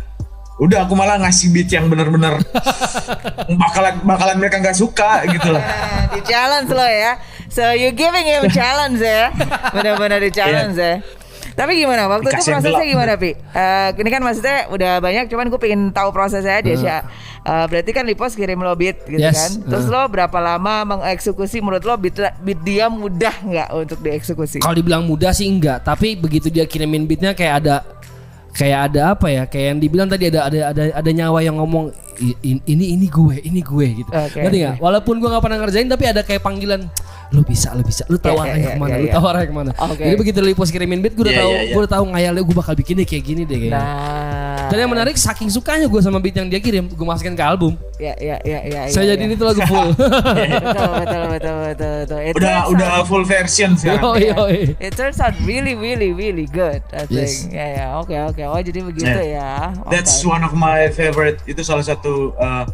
udah 0.61 0.85
aku 0.85 0.93
malah 0.93 1.17
ngasih 1.17 1.49
beat 1.51 1.73
yang 1.73 1.89
bener-bener 1.89 2.37
bakalan 3.65 3.95
bakalan 4.05 4.37
mereka 4.37 4.61
nggak 4.61 4.77
suka 4.77 5.25
gitu 5.27 5.57
lah 5.57 5.65
Nah, 5.65 6.05
di 6.13 6.21
challenge 6.23 6.71
lo 6.71 6.85
ya. 6.85 7.13
So 7.49 7.63
you 7.73 7.91
giving 7.91 8.27
him 8.27 8.47
challenge 8.51 9.01
ya. 9.01 9.31
Benar-benar 9.77 10.21
di 10.21 10.31
challenge 10.31 10.77
ya. 10.77 11.03
Tapi 11.51 11.77
gimana 11.77 12.07
waktu 12.09 12.31
itu 12.31 12.41
Dikasih 12.41 12.51
yang 12.51 12.63
prosesnya 12.63 12.85
gelap. 12.87 12.93
gimana 12.95 13.13
Pi? 13.21 13.31
Eh, 13.37 13.89
ini 14.01 14.09
kan 14.09 14.23
maksudnya 14.23 14.59
udah 14.71 14.93
banyak, 15.03 15.25
cuman 15.29 15.47
gue 15.51 15.61
pengen 15.61 15.81
tahu 15.91 16.09
prosesnya 16.09 16.63
aja 16.63 16.73
sih. 16.73 16.89
Eh, 16.89 17.05
berarti 17.69 17.91
kan 17.93 18.05
Lipos 18.07 18.33
kirim 18.33 18.63
lo 18.63 18.73
beat 18.79 19.03
gitu 19.05 19.21
Yes, 19.21 19.37
kan. 19.37 19.51
Terus 19.67 19.87
uh. 19.87 19.93
lo 19.93 20.03
berapa 20.09 20.39
lama 20.41 20.97
mengeksekusi 20.97 21.61
menurut 21.61 21.85
lo 21.85 21.99
beat, 22.01 22.17
beat 22.17 22.61
dia 22.65 22.87
mudah 22.89 23.35
nggak 23.45 23.69
untuk 23.77 23.99
dieksekusi? 24.01 24.63
Kalau 24.63 24.73
dibilang 24.73 25.05
mudah 25.05 25.35
sih 25.37 25.51
enggak, 25.51 25.85
tapi 25.85 26.17
begitu 26.17 26.49
dia 26.49 26.65
kirimin 26.65 27.05
beatnya 27.05 27.37
kayak 27.37 27.55
ada 27.67 27.77
kayak 28.51 28.79
ada 28.91 29.15
apa 29.15 29.27
ya? 29.27 29.43
Kayak 29.45 29.67
yang 29.69 29.79
dibilang 29.79 30.09
tadi 30.09 30.25
ada 30.29 30.41
ada 30.45 30.59
ada 30.71 30.83
ada 30.93 31.11
nyawa 31.11 31.39
yang 31.41 31.57
ngomong 31.57 31.91
"I- 32.19 32.37
in- 32.45 32.65
ini 32.65 32.95
ini 32.95 33.07
gue, 33.07 33.41
ini 33.41 33.61
gue 33.61 33.87
gitu. 33.97 34.11
Oke, 34.11 34.39
Ngerti 34.39 34.59
nggak? 34.61 34.75
oke. 34.77 34.83
Walaupun 34.83 35.15
gue 35.17 35.29
nggak 35.29 35.43
pernah 35.43 35.59
ngerjain 35.59 35.89
tapi 35.89 36.05
ada 36.05 36.21
kayak 36.21 36.41
panggilan 36.41 36.81
lu 37.31 37.47
bisa, 37.47 37.71
lu 37.73 37.87
bisa, 37.87 38.03
lu 38.07 38.19
tahu 38.19 38.35
Ya, 38.35 38.37
ya, 38.37 38.43
arahnya 38.45 38.59
ya, 38.61 38.75
ke 38.75 38.81
mana, 38.83 38.91
ya, 38.91 38.99
lu 38.99 39.07
ya. 39.07 39.15
tahu 39.15 39.25
arahnya 39.25 39.47
ke 39.47 39.55
mana. 39.55 39.71
Oke. 39.79 40.03
Jadi 40.03 40.17
begitu 40.19 40.39
Lipos 40.43 40.69
kirimin 40.69 40.99
beat, 40.99 41.15
gue 41.15 41.23
udah 41.23 41.31
Iya, 41.31 41.41
tahu, 41.41 41.51
iya, 41.51 41.61
iya. 41.63 41.71
gue 41.71 41.81
udah 41.81 41.93
tahu 41.95 42.05
ngayalnya 42.11 42.43
gue 42.43 42.57
bakal 42.59 42.75
bikin 42.75 42.95
deh 42.99 43.07
kayak 43.07 43.25
gini 43.25 43.43
deh 43.47 43.55
kayaknya. 43.57 43.79
Nah, 43.79 44.30
Dan 44.71 44.79
yang 44.79 44.91
menarik 44.91 45.15
saking 45.15 45.51
sukanya 45.51 45.85
gue 45.85 45.99
sama 45.99 46.17
beat 46.17 46.33
yang 46.33 46.47
dia 46.47 46.57
kirim, 46.57 46.87
gue 46.87 47.03
masukin 47.03 47.35
ke 47.35 47.43
album. 47.43 47.75
ya 47.99 48.15
ya 48.17 48.39
ya 48.41 48.59
ya. 48.65 48.81
Saya 48.87 49.05
ya, 49.05 49.09
jadiin 49.13 49.31
ya. 49.31 49.37
itu 49.37 49.45
lagu 49.45 49.61
full. 49.67 49.91
betul 49.99 50.89
betul 50.97 51.23
betul 51.29 51.55
betul 51.61 51.93
betul. 52.01 52.19
It 52.23 52.33
Udah 52.35 52.57
udah 52.71 52.89
out- 52.97 53.07
full 53.07 53.25
version 53.25 53.75
sekarang. 53.75 54.01
Yoi, 54.01 54.31
yoi. 54.31 54.59
It 54.79 54.95
turns 54.95 55.19
out 55.19 55.35
really 55.43 55.75
really 55.75 56.11
really 56.11 56.47
good. 56.47 56.81
I 56.91 57.05
think. 57.05 57.27
Yes. 57.27 57.51
Ya 57.51 57.67
ya 57.69 57.87
oke 57.99 58.15
oke. 58.15 58.41
Oh 58.41 58.57
jadi 58.57 58.81
begitu 58.81 59.11
Yeah. 59.11 59.37
ya. 59.37 59.51
Oke. 59.77 59.91
That's 59.91 60.23
one 60.23 60.41
of 60.41 60.55
my 60.55 60.89
favorite. 60.89 61.43
Itu 61.45 61.61
salah 61.61 61.83
satu 61.83 62.33
uh, 62.39 62.65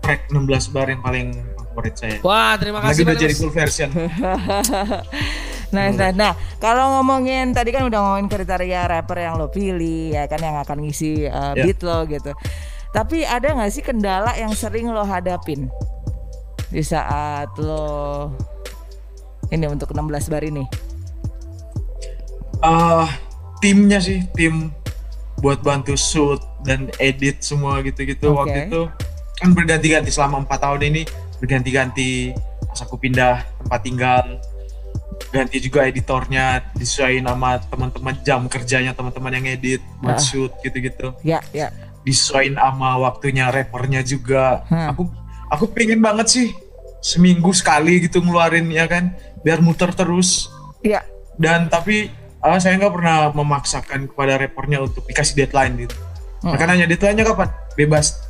track 0.00 0.28
16 0.28 0.44
bar 0.68 0.86
yang 0.86 1.00
paling 1.00 1.32
favorit 1.56 1.94
saya. 1.94 2.18
Wah, 2.20 2.54
terima 2.54 2.78
Lagi 2.78 2.92
kasih 2.92 3.02
udah 3.02 3.14
banyak. 3.14 3.22
jadi 3.22 3.34
full 3.34 3.52
version. 3.52 3.88
Nah, 5.74 5.90
nah, 5.90 6.10
nah, 6.14 6.32
kalau 6.62 6.98
ngomongin 6.98 7.50
tadi 7.50 7.74
kan 7.74 7.82
udah 7.84 7.98
ngomongin 7.98 8.30
kriteria 8.30 8.86
rapper 8.86 9.18
yang 9.18 9.34
lo 9.34 9.50
pilih 9.50 10.14
ya 10.14 10.30
kan 10.30 10.38
yang 10.38 10.56
akan 10.62 10.86
ngisi 10.86 11.26
uh, 11.26 11.52
Ya. 11.58 11.66
beat 11.66 11.82
lo 11.82 12.06
gitu. 12.06 12.30
Tapi 12.94 13.26
ada 13.26 13.50
nggak 13.50 13.70
sih 13.74 13.82
kendala 13.82 14.38
yang 14.38 14.54
sering 14.54 14.86
lo 14.94 15.02
hadapin 15.02 15.66
di 16.70 16.78
saat 16.80 17.50
lo 17.58 18.30
ini 19.50 19.66
untuk 19.66 19.90
16 19.90 20.30
bar 20.30 20.46
ini? 20.46 20.62
Ah, 22.62 23.10
timnya 23.60 23.98
sih, 24.00 24.24
tim 24.32 24.72
buat 25.42 25.60
bantu 25.60 25.98
shoot 25.98 26.40
dan 26.64 26.88
edit 26.96 27.44
semua 27.44 27.84
gitu-gitu 27.84 28.32
Oke. 28.32 28.48
waktu 28.48 28.58
itu 28.72 28.82
kan 29.36 29.50
berganti-ganti 29.52 30.08
selama 30.08 30.46
empat 30.46 30.62
tahun 30.62 30.80
ini 30.88 31.02
berganti-ganti 31.42 32.32
pas 32.64 32.80
aku 32.80 32.96
pindah 32.96 33.44
tempat 33.60 33.80
tinggal 33.84 34.24
ganti 35.34 35.58
juga 35.58 35.82
editornya 35.82 36.62
disesuaikan 36.72 37.26
sama 37.26 37.58
teman-teman 37.58 38.14
jam 38.22 38.46
kerjanya 38.46 38.94
teman-teman 38.94 39.34
yang 39.34 39.46
edit 39.50 39.82
buat 39.98 40.14
Ah. 40.14 40.22
shoot 40.22 40.54
gitu-gitu 40.62 41.10
Ya, 41.20 41.42
ya. 41.50 41.74
disesuaikan 42.02 42.54
sama 42.54 43.02
waktunya 43.02 43.50
rappernya 43.50 44.00
juga 44.00 44.62
Hmm. 44.66 44.94
aku 44.94 45.02
aku 45.50 45.64
pengen 45.74 45.98
banget 45.98 46.26
sih 46.30 46.48
seminggu 47.00 47.50
sekali 47.50 47.98
gitu 48.00 48.22
ngeluarin 48.22 48.70
ya 48.70 48.86
kan 48.86 49.10
biar 49.42 49.58
muter 49.58 49.90
terus 49.90 50.46
Ya. 50.80 51.02
dan 51.34 51.66
tapi 51.66 52.14
ah, 52.38 52.56
saya 52.56 52.76
nggak 52.76 52.94
pernah 52.94 53.16
memaksakan 53.30 54.06
kepada 54.06 54.36
rappernya 54.36 54.78
untuk 54.78 55.02
dikasih 55.02 55.34
deadline 55.34 55.74
gitu. 55.80 55.96
Hmm. 56.40 56.52
Mereka 56.52 56.64
nanya 56.64 56.86
deadline-nya 56.86 57.24
kapan? 57.24 57.48
Bebas. 57.74 58.20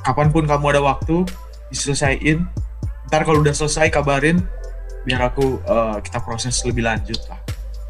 Kapan 0.00 0.28
pun 0.28 0.42
kamu 0.42 0.72
ada 0.72 0.80
waktu 0.82 1.28
diselesaikan. 1.68 2.48
Ntar 3.06 3.22
kalau 3.22 3.38
udah 3.38 3.52
selesai 3.52 3.88
kabarin 3.88 4.40
biar 5.02 5.20
aku 5.26 5.60
eh, 5.60 5.96
kita 6.02 6.18
proses 6.20 6.58
lebih 6.62 6.82
lanjut 6.82 7.18
lah. 7.26 7.38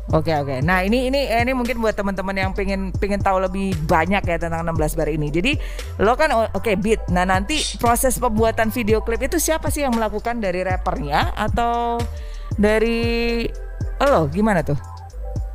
Oke 0.08 0.32
oke. 0.32 0.64
Nah 0.64 0.80
ini 0.80 1.12
ini 1.12 1.28
ini 1.28 1.52
mungkin 1.52 1.76
buat 1.78 1.92
teman-teman 1.92 2.32
yang 2.32 2.56
pengen 2.56 2.96
pengen 2.96 3.20
tahu 3.20 3.44
lebih 3.44 3.76
banyak 3.84 4.24
ya 4.24 4.36
tentang 4.40 4.64
16 4.64 4.96
bar 4.96 5.04
ini. 5.06 5.28
Jadi 5.28 5.52
lo 6.00 6.16
kan 6.16 6.32
oke 6.48 6.72
beat. 6.80 7.12
Nah 7.12 7.28
nanti 7.28 7.60
proses 7.76 8.16
pembuatan 8.16 8.72
video 8.72 9.04
klip 9.04 9.20
itu 9.20 9.36
siapa 9.36 9.68
sih 9.68 9.84
yang 9.84 9.92
melakukan 9.92 10.40
dari 10.40 10.64
rappernya 10.64 11.36
atau 11.36 12.00
dari 12.56 13.44
lo 14.00 14.24
gimana 14.26 14.64
tuh? 14.64 14.80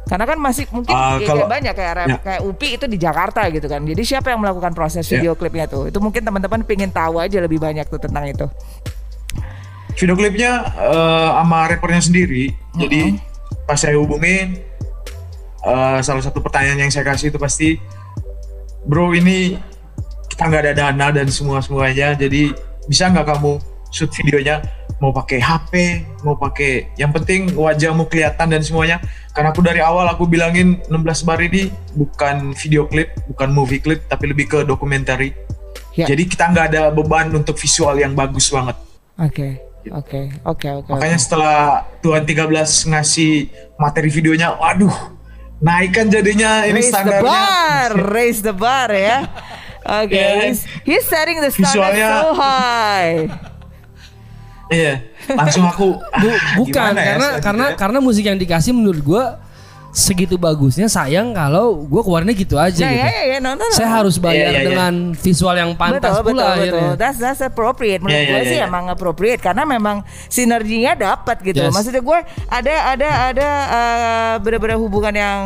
Karena 0.03 0.29
kan 0.29 0.37
masih 0.37 0.69
mungkin 0.69 0.93
ya, 0.93 1.17
kalau- 1.25 1.25
kayak 1.39 1.49
banyak 1.49 1.73
kayak 1.73 1.93
rap, 1.95 2.07
ya. 2.07 2.17
kayak 2.21 2.41
Upi 2.43 2.67
itu 2.75 2.85
di 2.85 3.01
Jakarta 3.01 3.49
gitu 3.49 3.65
kan. 3.65 3.81
Jadi 3.81 4.03
siapa 4.03 4.29
yang 4.29 4.37
melakukan 4.37 4.75
proses 4.75 5.01
Ya. 5.07 5.17
video 5.17 5.33
klipnya 5.33 5.65
tuh? 5.65 5.89
Itu 5.89 5.97
mungkin 5.97 6.21
teman-teman 6.21 6.61
pengen 6.61 6.93
tahu 6.93 7.17
aja 7.17 7.41
lebih 7.41 7.57
banyak 7.57 7.89
tuh 7.89 7.97
tentang 7.97 8.29
itu. 8.29 8.45
Video 9.93 10.15
klipnya 10.17 10.51
eh, 10.73 11.29
sama 11.37 11.69
rappernya 11.69 12.01
sendiri. 12.01 12.53
Jadi 12.75 13.17
pas 13.63 13.79
saya 13.79 13.95
hubungin 13.95 14.59
eh, 15.63 15.99
salah 16.03 16.23
satu 16.23 16.43
pertanyaan 16.43 16.87
yang 16.87 16.91
saya 16.91 17.07
kasih 17.07 17.31
itu 17.31 17.39
pasti 17.39 17.79
bro 18.83 19.15
ini 19.15 19.55
kita 20.27 20.49
nggak 20.49 20.61
ada 20.67 20.73
dana 20.73 21.07
dan 21.13 21.27
semua 21.31 21.63
semuanya 21.63 22.11
jadi 22.17 22.51
bisa 22.89 23.07
nggak 23.07 23.31
kamu 23.31 23.61
shoot 23.93 24.11
videonya 24.11 24.59
mau 24.99 25.15
pakai 25.15 25.39
HP 25.39 25.73
mau 26.25 26.35
pakai 26.35 26.91
yang 26.99 27.15
penting 27.15 27.53
wajahmu 27.55 28.11
kelihatan 28.11 28.51
dan 28.51 28.59
semuanya 28.59 28.99
karena 29.31 29.55
aku 29.55 29.63
dari 29.63 29.79
awal 29.79 30.03
aku 30.09 30.27
bilangin 30.27 30.83
16 30.91 31.27
bar 31.27 31.39
ini 31.39 31.71
bukan 31.95 32.51
video 32.59 32.89
klip 32.89 33.15
bukan 33.31 33.55
movie 33.55 33.79
klip 33.79 34.03
tapi 34.11 34.31
lebih 34.31 34.51
ke 34.51 34.59
dokumenter 34.67 35.15
Ya. 35.93 36.09
jadi 36.09 36.25
kita 36.25 36.49
nggak 36.49 36.65
ada 36.73 36.81
beban 36.89 37.29
untuk 37.29 37.53
visual 37.53 37.93
yang 38.01 38.17
bagus 38.17 38.49
banget 38.49 38.73
Oke. 39.21 39.61
Oke, 39.85 40.31
oke, 40.41 40.67
oke. 40.79 40.89
Makanya 40.89 41.17
setelah 41.17 41.57
Tuhan 41.99 42.23
13 42.23 42.47
ngasih 42.87 43.31
materi 43.75 44.07
videonya, 44.07 44.55
waduh, 44.55 44.95
naikkan 45.59 46.07
jadinya 46.07 46.63
ini 46.63 46.79
raise 46.79 46.87
the 46.87 46.95
standarnya. 46.95 47.27
bar, 47.27 47.89
raise 48.09 48.39
the 48.39 48.53
bar 48.53 48.89
ya. 48.89 49.17
Oke, 49.83 50.15
Yeah. 50.15 50.47
he's, 50.47 50.63
he's 50.81 51.03
setting 51.03 51.43
the 51.43 51.51
standard 51.51 51.75
Visualnya- 51.91 52.23
so 52.23 52.31
high. 52.33 53.27
Iya, 54.71 55.03
langsung 55.29 55.67
aku 55.67 55.99
ah, 56.01 56.17
Bu- 56.17 56.41
bukan 56.63 56.71
gimana 56.71 56.97
ya 56.97 57.05
karena 57.05 57.19
selanjutnya? 57.19 57.43
karena 57.43 57.65
karena 57.75 57.99
musik 57.99 58.23
yang 58.23 58.39
dikasih 58.39 58.71
menurut 58.71 59.03
gua 59.03 59.43
segitu 59.93 60.35
bagusnya 60.35 60.89
sayang 60.89 61.31
kalau 61.31 61.85
gua 61.85 62.01
keluarnya 62.01 62.33
gitu 62.33 62.57
aja 62.57 62.81
Nah, 62.81 62.91
gitu. 62.91 63.05
ya, 63.05 63.09
ya, 63.13 63.23
ya, 63.29 63.37
no, 63.37 63.53
no, 63.53 63.61
no. 63.61 63.71
Saya 63.71 63.89
harus 63.93 64.17
bayar 64.17 64.49
Iya, 64.49 64.49
iya, 64.49 64.57
iya. 64.57 64.67
dengan 64.67 64.93
visual 65.13 65.53
yang 65.53 65.71
pantas 65.77 66.17
betul, 66.17 66.33
pula 66.33 66.43
betul, 66.51 66.65
betul. 66.65 66.89
That's 66.97 67.17
that's 67.21 67.39
appropriate. 67.39 68.01
Menurut 68.01 68.17
Iya, 68.17 68.25
gue 68.27 68.41
iya, 68.41 68.49
sih 68.49 68.57
iya. 68.57 68.65
emang 68.65 68.89
appropriate 68.89 69.37
karena 69.37 69.63
memang 69.63 70.01
sinerginya 70.27 70.97
dapat 70.97 71.45
gitu. 71.45 71.61
Yes. 71.61 71.69
Maksudnya 71.69 72.01
gue 72.01 72.19
ada 72.49 72.73
ada 72.89 73.09
ada 73.29 73.47
uh, 73.69 74.33
benar-benar 74.41 74.81
hubungan 74.81 75.13
yang 75.13 75.41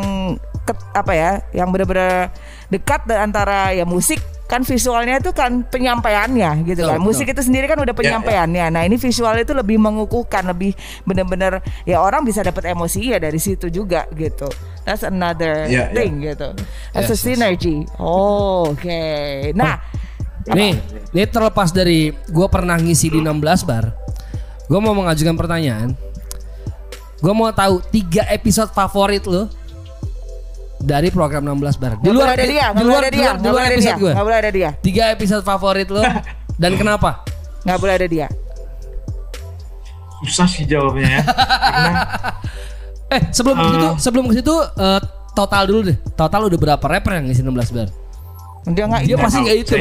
ket- 0.64 0.88
apa 0.92 1.12
ya, 1.12 1.30
yang 1.52 1.68
benar-benar 1.68 2.32
dekat 2.66 3.04
de- 3.04 3.20
antara 3.20 3.70
ya 3.70 3.84
musik 3.84 4.18
kan 4.48 4.64
visualnya 4.64 5.20
itu 5.20 5.28
kan 5.36 5.60
penyampaiannya 5.68 6.64
gitu 6.64 6.88
Betul, 6.88 6.92
kan. 6.96 7.00
Musik 7.04 7.26
itu 7.28 7.42
sendiri 7.44 7.68
kan 7.68 7.76
udah 7.76 7.92
Ya, 7.92 8.00
penyampaiannya. 8.00 8.66
Nah, 8.72 8.82
ini 8.88 8.96
visual 8.96 9.36
itu 9.36 9.52
lebih 9.52 9.76
mengukuhkan, 9.76 10.48
lebih 10.48 10.72
benar-benar 11.04 11.60
ya 11.84 12.00
orang 12.00 12.24
bisa 12.24 12.40
dapat 12.40 12.72
emosi 12.72 13.12
ya 13.12 13.20
dari 13.20 13.36
situ 13.36 13.68
juga 13.68 14.08
gitu. 14.16 14.48
That's 14.88 15.04
another 15.04 15.68
Ya, 15.68 15.92
ya. 15.92 15.92
thing 15.92 16.24
gitu. 16.24 16.56
That's 16.96 17.12
a 17.12 17.14
Yes, 17.14 17.20
yes. 17.20 17.20
synergy. 17.20 17.84
Oh, 18.00 18.72
oke. 18.72 19.04
Nah, 19.52 19.84
Nih, 20.48 20.80
ini 21.12 21.28
terlepas 21.28 21.68
dari 21.76 22.08
gua 22.32 22.48
pernah 22.48 22.80
ngisi 22.80 23.12
di 23.12 23.20
16 23.20 23.68
bar. 23.68 23.92
Gua 24.64 24.80
mau 24.80 24.96
mengajukan 24.96 25.36
pertanyaan. 25.36 25.92
Gua 27.20 27.36
mau 27.36 27.52
tahu 27.52 27.84
tiga 27.92 28.24
episode 28.32 28.72
favorit 28.72 29.28
lo 29.28 29.52
dari 30.78 31.08
program 31.08 31.42
16 31.44 31.74
bar. 31.76 31.92
Di 31.98 32.08
luar 32.08 32.32
ada 32.32 32.44
dia, 32.44 32.66
di 32.70 32.82
luar 32.82 33.02
ada 33.02 33.10
di 33.10 33.16
dia, 33.16 33.30
luar, 33.30 33.36
di 33.36 33.48
luar 33.48 33.62
episode 33.68 33.82
dia, 33.90 33.96
gue. 33.98 34.12
boleh 34.14 34.38
ada 34.38 34.50
dia, 34.50 34.70
Tiga 34.78 35.04
episode 35.10 35.42
favorit 35.42 35.88
lo 35.88 36.02
dan 36.62 36.72
kenapa? 36.74 37.22
nggak 37.60 37.78
boleh 37.78 37.94
ada 37.94 38.06
dia. 38.06 38.26
susah 40.18 40.46
sih 40.46 40.64
jawabnya 40.64 41.08
ya. 41.08 41.22
Karena 41.22 41.92
Eh, 43.08 43.22
sebelum 43.30 43.56
ke 43.56 43.62
Eh. 43.62 43.70
situ, 43.70 43.88
sebelum 43.98 44.24
ke 44.26 44.34
situ 44.36 44.52
eh, 44.52 45.00
total 45.32 45.62
dulu 45.64 45.80
deh. 45.86 45.96
Total 46.12 46.40
udah 46.42 46.58
berapa 46.58 46.84
rapper 46.84 47.12
yang 47.14 47.24
ngisi 47.24 47.40
16 47.40 47.72
bar? 47.72 47.88
Dia 48.68 48.84
nggak 48.84 49.02
Dia 49.02 49.16
pasti 49.16 49.38
nggak 49.40 49.56
itu. 49.56 49.72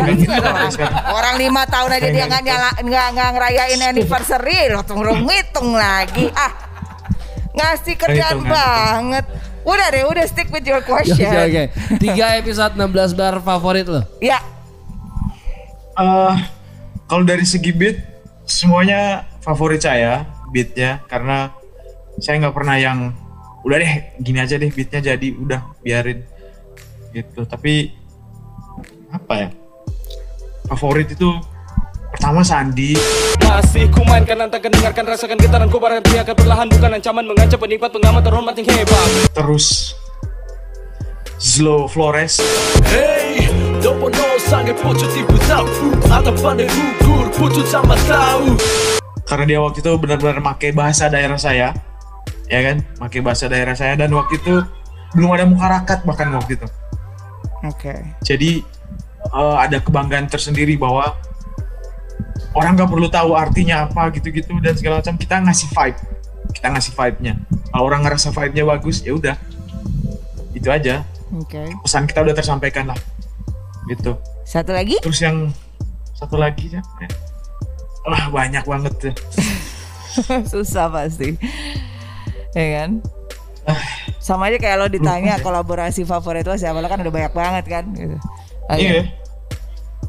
Orang 1.18 1.36
lima 1.36 1.66
tahun 1.66 1.90
aja 1.92 2.08
dia 2.08 2.26
nggak 2.26 2.40
nyala, 2.42 2.70
nggak 2.80 3.08
nggak 3.12 3.30
ngerayain 3.34 3.82
anniversary, 3.84 4.70
lo 4.70 4.80
tunggu 4.82 5.12
ngitung 5.18 5.76
lagi. 5.76 6.32
Ah, 6.32 6.54
ngasih 7.52 7.96
kerjaan 7.98 8.40
banget. 8.42 9.26
Udah 9.64 9.88
deh, 9.94 10.04
udah 10.06 10.26
stick 10.28 10.52
with 10.54 10.66
your 10.66 10.84
question. 10.90 11.26
Oke, 11.26 11.40
oke. 11.48 11.64
Tiga 11.98 12.38
episode 12.38 12.78
16 12.78 13.18
bar 13.18 13.42
favorit 13.42 13.88
lo. 13.90 14.04
Ya, 14.22 14.42
eh, 15.98 16.36
kalau 17.10 17.24
dari 17.26 17.44
segi 17.44 17.74
beat 17.74 17.98
semuanya 18.48 19.26
favorit 19.42 19.84
saya 19.84 20.24
beatnya 20.54 21.04
karena 21.12 21.52
saya 22.22 22.40
nggak 22.40 22.56
pernah 22.56 22.76
yang 22.80 23.12
udah 23.68 23.78
deh 23.84 23.94
gini 24.24 24.40
aja 24.40 24.56
deh 24.56 24.72
beatnya 24.72 25.14
jadi 25.14 25.28
udah 25.36 25.62
biarin 25.84 26.24
gitu 27.12 27.44
tapi 27.44 27.92
apa 29.12 29.34
ya 29.36 29.50
favorit 30.72 31.12
itu 31.12 31.28
pertama 32.28 32.44
Sandi. 32.44 32.92
Masih 33.40 33.88
ku 33.88 34.04
mainkan 34.04 34.36
antakan 34.36 34.68
dengarkan 34.68 35.16
rasakan 35.16 35.40
getaran 35.40 35.72
kobaran 35.72 36.04
teriakan 36.04 36.36
perlahan 36.36 36.68
bukan 36.68 37.00
ancaman 37.00 37.24
mengancam 37.24 37.56
penipat 37.56 37.88
pengamat 37.88 38.20
terhormat 38.20 38.54
yang 38.60 38.68
hebat 38.68 39.10
Terus 39.32 39.96
Zlo 41.40 41.88
Flores. 41.88 42.44
Hey 42.84 43.48
dopo 43.80 44.12
no 44.12 44.28
sange 44.44 44.76
ibu 44.76 45.36
tahu 45.48 45.72
Atau 46.12 46.36
pandai 46.44 46.68
gugur 47.00 47.32
pucut 47.32 47.64
sama 47.64 47.96
tahu 48.04 48.60
karena 49.24 49.44
dia 49.48 49.60
waktu 49.64 49.80
itu 49.80 49.92
benar-benar 49.96 50.44
pakai 50.44 50.76
bahasa 50.76 51.08
daerah 51.08 51.40
saya 51.40 51.72
ya 52.52 52.60
kan? 52.60 52.84
Pakai 53.00 53.24
bahasa 53.24 53.48
daerah 53.48 53.72
saya 53.72 53.96
dan 53.96 54.12
waktu 54.12 54.36
itu 54.36 54.68
belum 55.16 55.32
ada 55.32 55.48
mukarakat 55.48 56.04
bahkan 56.04 56.28
waktu 56.36 56.60
itu. 56.60 56.68
Oke. 57.64 57.88
Okay. 57.88 58.00
jadi 58.20 58.52
uh, 59.32 59.64
ada 59.64 59.80
kebanggaan 59.80 60.28
tersendiri 60.28 60.76
bahwa 60.76 61.16
orang 62.56 62.78
nggak 62.78 62.90
perlu 62.90 63.08
tahu 63.12 63.36
artinya 63.36 63.90
apa 63.90 64.14
gitu-gitu 64.16 64.56
dan 64.64 64.74
segala 64.78 65.04
macam 65.04 65.16
kita 65.20 65.36
ngasih 65.44 65.68
vibe. 65.74 66.00
Kita 66.56 66.68
ngasih 66.72 66.94
vibe-nya. 66.96 67.34
Kalau 67.74 67.84
orang 67.84 68.02
ngerasa 68.08 68.32
vibe-nya 68.32 68.64
bagus 68.64 69.04
ya 69.04 69.12
udah. 69.18 69.36
Itu 70.56 70.72
aja. 70.72 71.04
Oke. 71.28 71.60
pesan 71.84 72.08
kita 72.08 72.24
udah 72.24 72.36
tersampaikan 72.36 72.88
lah. 72.88 73.00
Gitu. 73.92 74.16
Satu 74.48 74.72
lagi? 74.72 74.96
terus 75.04 75.20
yang 75.20 75.52
satu 76.16 76.40
lagi 76.40 76.72
ya? 76.72 76.80
Wah 78.08 78.32
banyak 78.32 78.64
banget 78.64 78.94
tuh 78.96 79.16
Susah 80.52 80.88
pasti. 80.88 81.36
Ya 82.56 82.68
kan? 82.80 83.04
Sama 84.24 84.48
aja 84.48 84.56
kayak 84.56 84.80
lo 84.80 84.88
ditanya 84.88 85.36
kolaborasi 85.44 86.08
favorit 86.08 86.48
lo 86.48 86.56
siapa? 86.56 86.80
Lo 86.80 86.88
kan 86.88 87.04
udah 87.04 87.12
banyak 87.12 87.34
banget 87.36 87.66
kan? 87.68 87.84
Gitu. 87.92 88.16
Iya. 88.72 89.12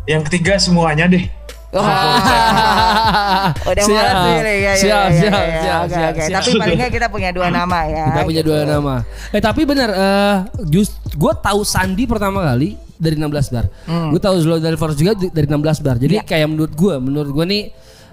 Yang 0.07 0.23
ketiga 0.31 0.57
semuanya 0.57 1.11
deh 1.11 1.38
Wah, 1.69 3.53
udah 3.63 3.85
Siap. 3.85 3.93
malas 3.93 4.17
nih. 4.19 4.37
Ya, 4.39 4.53
ya, 4.59 4.73
Siap, 4.73 4.81
ya, 4.81 5.05
ya, 5.05 5.13
siap, 5.13 5.33
ya. 5.35 5.61
siap, 5.61 5.81
Oke, 5.83 5.93
siap, 5.93 6.09
oke. 6.09 6.23
siap. 6.23 6.37
Tapi 6.39 6.51
paling 6.57 6.77
nggak 6.79 6.93
kita 6.93 7.07
punya 7.09 7.31
dua 7.31 7.49
nama 7.49 7.79
ya. 7.85 8.05
Kita 8.07 8.21
punya 8.25 8.43
gitu. 8.43 8.49
dua 8.49 8.61
nama. 8.65 8.95
Eh 9.29 9.43
tapi 9.43 9.61
benar 9.63 9.89
eh 9.91 10.35
just 10.67 10.97
gue 11.11 11.33
tahu 11.35 11.61
Sandi 11.63 12.05
pertama 12.05 12.41
kali 12.43 12.73
dari 12.95 13.15
16 13.15 13.29
bar. 13.51 13.67
Gue 14.09 14.19
tahu 14.19 14.35
Zlo 14.39 14.57
Delvers 14.57 14.97
juga 14.97 15.13
di- 15.15 15.29
dari 15.29 15.47
16 15.47 15.61
bar. 15.79 15.97
Jadi 15.97 16.15
Hmm. 16.15 16.21
Ya. 16.21 16.27
kayak 16.27 16.49
menurut 16.49 16.73
gue, 16.73 16.95
menurut 16.97 17.31
gue 17.31 17.45
nih 17.47 17.63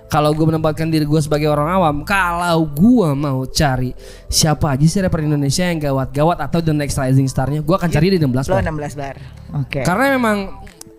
kalau 0.05 0.29
gue 0.31 0.45
menempatkan 0.45 0.85
diri 0.85 1.01
gue 1.01 1.17
sebagai 1.17 1.47
orang 1.47 1.65
awam, 1.71 1.95
kalau 2.03 2.61
gue 2.67 3.09
mau 3.11 3.41
cari 3.47 3.89
siapa 4.27 4.69
aja 4.69 4.83
sih 4.83 4.99
rapper 4.99 5.23
Indonesia 5.23 5.63
yang 5.63 5.81
gawat-gawat 5.81 6.37
atau 6.39 6.59
the 6.59 6.69
next 6.71 6.93
rising 6.95 7.25
star-nya, 7.25 7.59
gue 7.59 7.73
akan 7.73 7.89
cari 7.89 8.13
di 8.13 8.19
16 8.19 8.45
Lo 8.45 8.53
bar. 8.53 8.61
16 8.61 8.93
bar. 8.93 9.15
Oke. 9.57 9.81
Karena 9.81 10.05
memang 10.11 10.37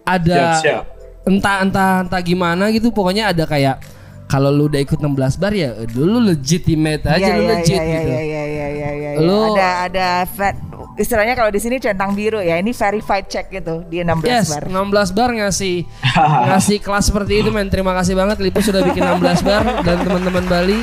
ada 0.02 0.58
siap 0.58 0.82
siap 0.82 0.84
entah 1.26 1.56
entah 1.61 1.90
entah 2.00 2.21
gimana 2.21 2.71
gitu 2.71 2.88
pokoknya 2.88 3.28
ada 3.28 3.45
kayak 3.45 3.83
kalau 4.26 4.50
lu 4.50 4.66
udah 4.66 4.80
ikut 4.80 4.99
16 4.99 5.06
bar 5.37 5.50
ya 5.50 5.71
dulu 5.87 6.18
legitimate 6.21 7.02
aja 7.04 7.18
Iya, 7.21 7.30
lu 7.33 7.42
iya, 7.42 7.50
legit 7.52 7.78
iya, 7.78 7.87
gitu. 7.92 8.09
Iya 8.09 8.21
iya 8.21 8.42
iya 8.42 8.42
iya 8.42 8.66
iya. 8.90 9.11
iya. 9.14 9.21
Lu- 9.21 9.54
Ada 9.54 9.71
ada 9.87 10.09
vet- 10.28 10.62
istilahnya 10.97 11.35
kalau 11.35 11.47
di 11.49 11.61
sini 11.61 11.76
centang 11.76 12.11
biru 12.11 12.40
ya. 12.40 12.56
Ini 12.56 12.73
verified 12.73 13.26
check 13.26 13.47
gitu 13.49 13.87
di 13.87 14.02
16 14.02 14.25
Yes, 14.25 14.50
bar. 14.50 14.66
16 14.66 14.83
bar 15.12 15.30
ngasih 15.33 15.76
ngasih 16.50 16.78
kelas 16.80 17.04
seperti 17.06 17.38
itu 17.38 17.50
men. 17.50 17.68
Terima 17.68 17.90
kasih 17.92 18.14
banget 18.14 18.38
Lipo 18.40 18.59
sudah 18.59 18.83
bikin 18.83 18.99
16 19.04 19.47
bar 19.47 19.62
dan 19.85 19.97
teman-teman 20.00 20.42
Bali. 20.45 20.78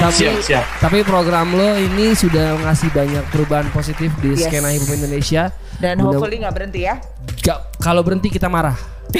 Tapi 0.00 0.16
Siap, 0.16 0.34
siap. 0.42 0.64
tapi 0.80 1.04
program 1.04 1.52
lo 1.52 1.76
ini 1.76 2.10
sudah 2.10 2.58
ngasih 2.58 2.90
banyak 2.90 3.22
perubahan 3.28 3.70
positif 3.70 4.10
di 4.18 4.32
Yes. 4.32 4.46
skena 4.46 4.66
hip 4.68 4.82
hop 4.82 4.96
Indonesia. 4.96 5.54
Dan 5.78 5.94
Mudah- 5.96 6.18
hopefully 6.18 6.42
nggak 6.42 6.52
berhenti 6.52 6.80
ya. 6.82 6.98
Gak- 7.40 7.60
kalau 7.78 8.00
berhenti 8.00 8.28
kita 8.28 8.46
marah. 8.46 8.76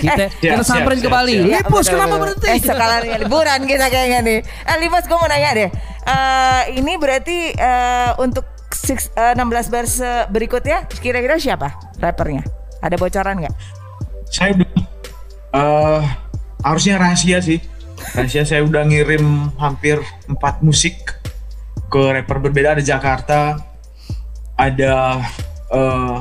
kita 0.00 0.24
kita 0.32 0.54
siap, 0.56 0.64
samperin 0.64 0.96
ke 0.96 1.04
siap, 1.04 1.12
Bali. 1.12 1.34
siap. 1.34 1.44
Iya, 1.44 1.58
Lipus 1.60 1.72
betul, 1.78 1.92
kenapa 1.92 2.08
betul. 2.08 2.22
berhenti? 2.24 2.46
Eh 2.46 2.58
sekalian 2.58 3.02
ya, 3.04 3.16
liburan 3.18 3.60
kita 3.64 3.86
kayaknya 3.88 4.18
nih. 4.22 4.38
Eh 4.40 4.76
Lipus 4.78 5.04
gue 5.04 5.16
mau 5.16 5.28
nanya 5.28 5.50
deh. 5.52 5.70
Eh 6.04 6.62
ini 6.74 6.92
berarti 6.94 7.38
eh, 7.52 8.10
untuk 8.16 8.44
six- 8.70 9.12
eh, 9.12 9.34
16 9.34 9.44
bar 9.68 9.84
se- 9.84 10.26
berikutnya 10.28 10.88
kira-kira 10.90 11.36
siapa 11.36 11.68
rappernya? 11.98 12.44
Ada 12.80 12.96
bocoran 12.96 13.40
nggak? 13.40 13.56
saya 14.26 14.50
udah 14.52 14.66
eh 15.54 16.02
harusnya 16.60 16.98
rahasia 16.98 17.38
sih 17.38 17.62
rahasia 18.10 18.42
saya 18.42 18.60
udah 18.60 18.82
ngirim 18.82 19.22
hampir 19.54 19.96
empat 20.26 20.58
musik 20.58 20.96
ke 21.86 22.02
rapper 22.10 22.42
berbeda 22.42 22.74
ada 22.74 22.82
Jakarta 22.82 23.62
ada 24.54 25.22
eh, 25.70 26.16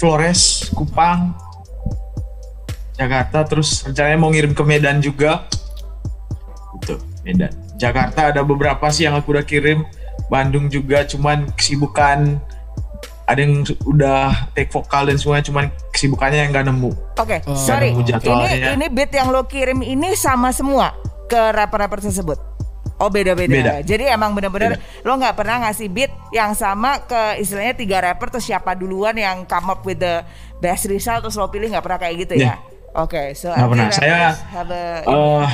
Flores 0.00 0.72
Kupang 0.72 1.36
Jakarta 2.96 3.44
terus 3.44 3.84
rencananya 3.84 4.16
mau 4.16 4.32
ngirim 4.32 4.56
ke 4.56 4.64
Medan 4.64 5.04
juga 5.04 5.44
itu 6.80 6.96
Medan 7.22 7.52
Jakarta 7.76 8.32
ada 8.32 8.40
beberapa 8.40 8.88
sih 8.88 9.04
yang 9.04 9.16
aku 9.16 9.36
udah 9.36 9.44
kirim 9.44 9.84
Bandung 10.32 10.72
juga 10.72 11.04
cuman 11.04 11.52
kesibukan 11.52 12.40
ada 13.28 13.40
yang 13.40 13.62
udah 13.86 14.50
take 14.56 14.72
vokal 14.74 15.06
dan 15.06 15.14
semuanya 15.14 15.44
cuman 15.46 15.64
kesibukannya 15.94 16.48
yang 16.48 16.50
nggak 16.50 16.66
nemu 16.66 16.92
Oke, 17.20 17.36
sorry. 17.52 17.92
nemu 17.92 18.08
Ini 18.08 18.80
ini 18.80 18.86
beat 18.88 19.12
yang 19.12 19.28
lo 19.28 19.44
kirim 19.44 19.84
ini 19.84 20.16
sama 20.16 20.50
semua 20.56 20.96
ke 21.28 21.38
rapper-rapper 21.52 22.00
tersebut. 22.00 22.49
Oh 23.00 23.08
beda-beda. 23.08 23.48
Beda. 23.48 23.74
Jadi 23.80 24.04
emang 24.06 24.36
bener-bener 24.36 24.76
Beda. 24.76 25.02
lo 25.02 25.16
nggak 25.16 25.32
pernah 25.32 25.56
ngasih 25.64 25.88
beat 25.88 26.12
yang 26.30 26.52
sama 26.52 27.00
ke 27.00 27.40
istilahnya 27.40 27.72
tiga 27.72 27.96
rapper 27.98 28.28
terus 28.28 28.44
siapa 28.44 28.76
duluan 28.76 29.16
yang 29.16 29.48
come 29.48 29.72
up 29.72 29.80
with 29.82 29.96
the 29.96 30.20
best 30.60 30.84
result 30.84 31.24
terus 31.24 31.34
lo 31.34 31.48
pilih 31.48 31.72
nggak 31.72 31.80
pernah 31.80 31.96
kayak 31.98 32.16
gitu 32.20 32.34
ya? 32.36 32.44
Iya. 32.44 32.54
Oke, 32.92 33.32
so 33.32 33.48
Nggak 33.48 33.68
pernah. 33.70 33.88
Saya, 33.88 34.18
have 34.50 34.68
a- 34.68 35.02
Eh, 35.02 35.46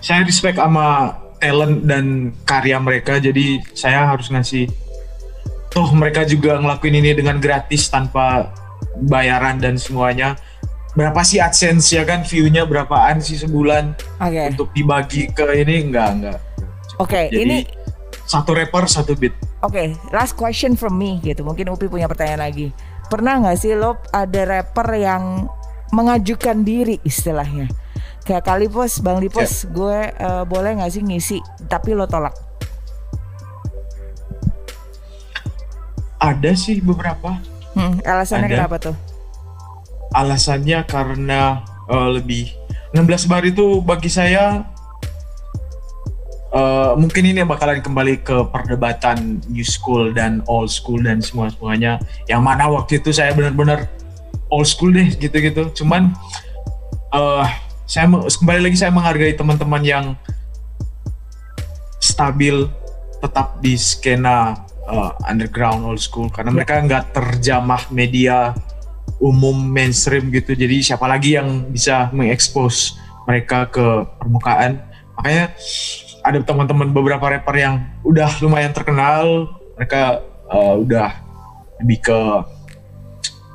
saya 0.00 0.20
respect 0.22 0.56
sama 0.56 1.12
talent 1.36 1.84
dan 1.84 2.04
karya 2.42 2.78
mereka 2.78 3.18
jadi 3.18 3.58
saya 3.74 4.06
harus 4.06 4.30
ngasih 4.30 4.70
toh 5.68 5.90
mereka 5.90 6.22
juga 6.22 6.56
ngelakuin 6.56 6.96
ini 6.96 7.10
dengan 7.12 7.36
gratis 7.36 7.90
tanpa 7.90 8.54
bayaran 9.02 9.58
dan 9.58 9.74
semuanya 9.74 10.38
berapa 10.92 11.18
sih 11.20 11.40
AdSense 11.40 11.88
ya 11.90 12.04
kan 12.04 12.22
view-nya 12.22 12.62
berapaan 12.62 13.18
sih 13.18 13.34
sebulan 13.34 13.96
Oke. 14.20 14.42
untuk 14.52 14.70
dibagi 14.70 15.32
ke 15.32 15.42
ini 15.56 15.88
enggak 15.88 16.08
enggak 16.14 16.38
Oke, 16.96 17.28
jadi 17.28 17.42
ini 17.42 17.58
satu 18.24 18.52
rapper 18.52 18.84
satu 18.84 19.14
beat 19.14 19.32
Oke, 19.62 19.94
last 20.10 20.34
question 20.34 20.74
from 20.74 20.98
me 20.98 21.22
gitu. 21.22 21.40
Mungkin 21.40 21.70
Upi 21.70 21.86
punya 21.86 22.10
pertanyaan 22.10 22.44
lagi. 22.44 22.74
Pernah 23.06 23.38
nggak 23.40 23.56
sih 23.56 23.72
lo 23.72 23.94
ada 24.10 24.42
rapper 24.42 24.88
yang 24.92 25.46
mengajukan 25.90 26.60
diri 26.60 26.98
istilahnya? 27.02 27.70
Kayak 28.22 28.42
Kalipos, 28.44 28.98
Bang 28.98 29.18
Lipos, 29.18 29.66
gue 29.66 29.98
eh, 30.10 30.42
boleh 30.44 30.78
nggak 30.78 30.90
sih 30.90 31.02
ngisi, 31.02 31.38
tapi 31.66 31.94
lo 31.94 32.06
tolak. 32.06 32.34
ada 36.18 36.54
sih 36.54 36.78
beberapa 36.78 37.38
Hmm, 37.72 37.98
alasannya 38.04 38.46
Ada. 38.46 38.54
kenapa 38.54 38.76
tuh? 38.78 38.96
alasannya 40.12 40.84
karena 40.84 41.40
eh, 41.88 42.08
lebih 42.12 42.52
16 42.92 43.26
bar 43.26 43.42
itu 43.42 43.80
bagi 43.80 44.06
saya 44.06 44.68
eh, 46.52 46.92
mungkin 47.00 47.24
ini 47.24 47.40
bakalan 47.42 47.80
kembali 47.80 48.20
ke 48.20 48.36
perdebatan 48.52 49.40
new 49.48 49.64
school 49.64 50.12
dan 50.12 50.44
old 50.46 50.68
school 50.68 51.00
dan 51.00 51.24
semua 51.24 51.48
semuanya 51.48 51.96
yang 52.28 52.44
mana 52.44 52.68
waktu 52.68 53.00
itu 53.00 53.10
saya 53.10 53.32
benar-benar 53.32 53.88
old 54.52 54.68
school 54.68 54.92
deh 54.92 55.08
gitu-gitu. 55.16 55.72
Cuman 55.72 56.12
eh 57.12 57.46
saya 57.88 58.08
kembali 58.08 58.60
lagi 58.68 58.76
saya 58.76 58.92
menghargai 58.92 59.36
teman-teman 59.36 59.82
yang 59.84 60.06
stabil 62.00 62.68
tetap 63.20 63.60
di 63.64 63.76
skena 63.80 64.66
eh, 64.88 65.10
underground 65.24 65.88
old 65.88 66.00
school. 66.00 66.28
Karena 66.28 66.52
mereka 66.52 66.80
nggak 66.84 67.16
terjamah 67.16 67.88
media 67.88 68.52
umum 69.22 69.54
mainstream 69.54 70.28
gitu. 70.34 70.52
Jadi 70.52 70.82
siapa 70.82 71.06
lagi 71.06 71.38
yang 71.38 71.70
bisa 71.70 72.10
mengekspos 72.10 72.98
mereka 73.24 73.70
ke 73.70 73.86
permukaan? 74.18 74.82
Makanya 75.14 75.54
ada 76.22 76.38
teman-teman 76.42 76.88
beberapa 76.94 77.26
rapper 77.26 77.56
yang 77.58 77.74
udah 78.06 78.30
lumayan 78.40 78.70
terkenal 78.70 79.50
mereka 79.74 80.22
uh, 80.46 80.78
udah 80.78 81.18
lebih 81.82 81.98
ke 82.06 82.18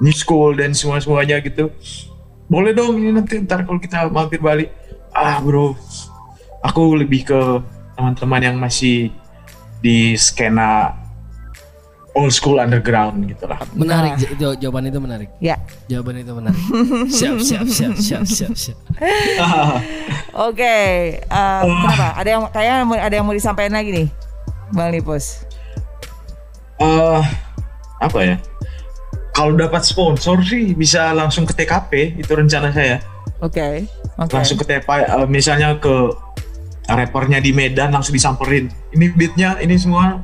new 0.03 0.13
school 0.13 0.53
dan 0.53 0.75
semua 0.75 0.99
semuanya 0.99 1.39
gitu. 1.39 1.71
Boleh 2.47 2.71
dong 2.75 2.99
ini 2.99 3.11
nanti 3.15 3.39
ntar 3.43 3.63
kalau 3.63 3.79
kita 3.79 4.11
mampir 4.11 4.39
balik. 4.43 4.71
Ah 5.15 5.41
bro 5.41 5.73
aku 6.61 6.99
lebih 6.99 7.25
ke 7.25 7.41
teman-teman 7.97 8.41
yang 8.43 8.57
masih 8.59 9.09
di 9.81 10.13
skena 10.19 10.93
old 12.17 12.29
school 12.29 12.57
underground 12.57 13.21
gitu 13.23 13.45
lah 13.45 13.61
Menarik 13.71 14.17
j- 14.17 14.33
jaw- 14.35 14.57
jawaban 14.57 14.85
itu 14.85 14.97
menarik. 14.97 15.29
Ya, 15.37 15.61
Jawaban 15.85 16.17
itu 16.17 16.33
menarik. 16.33 16.57
siap 17.07 17.37
siap 17.39 17.65
siap 17.65 17.93
siap 17.95 18.25
siap 18.25 18.53
siap. 18.53 18.77
oke. 20.49 20.75
eh, 21.21 21.61
kenapa? 21.61 22.07
Ada 22.15 22.29
yang 22.29 22.43
kayaknya 22.49 22.75
mau- 22.83 22.97
ada 22.99 23.13
yang 23.13 23.25
mau 23.25 23.31
disampaikan 23.31 23.73
lagi 23.73 23.89
nih, 23.93 24.07
Bang 24.71 24.89
Lipos. 24.89 25.45
eh 26.77 27.21
apa 27.97 28.19
ya? 28.19 28.35
Kalau 29.31 29.53
dapat 29.53 29.81
sponsor 29.81 30.41
sih 30.41 30.73
bisa 30.73 31.13
langsung 31.13 31.45
ke 31.45 31.53
TKP 31.53 31.91
itu 32.17 32.31
rencana 32.31 32.69
saya. 32.69 32.97
Oke, 33.37 33.85
oke. 34.15 34.33
Langsung 34.33 34.57
ke 34.57 34.65
TKP 34.65 34.89
eh, 35.03 35.27
misalnya 35.27 35.77
ke 35.77 35.93
rappernya 36.87 37.37
di 37.37 37.51
Medan 37.51 37.91
langsung 37.91 38.11
disamperin. 38.11 38.65
Ini 38.89 39.05
beatnya 39.11 39.49
ini 39.59 39.75
semua 39.75 40.21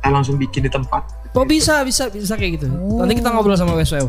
kita 0.00 0.08
langsung 0.08 0.40
bikin 0.40 0.64
di 0.64 0.72
tempat. 0.72 1.04
Oh 1.36 1.44
bisa 1.44 1.84
bisa 1.84 2.08
bisa 2.08 2.34
kayak 2.40 2.56
gitu. 2.56 2.66
Nanti 2.72 3.20
kita 3.20 3.28
ngobrol 3.30 3.54
sama 3.54 3.76
WSW. 3.76 4.08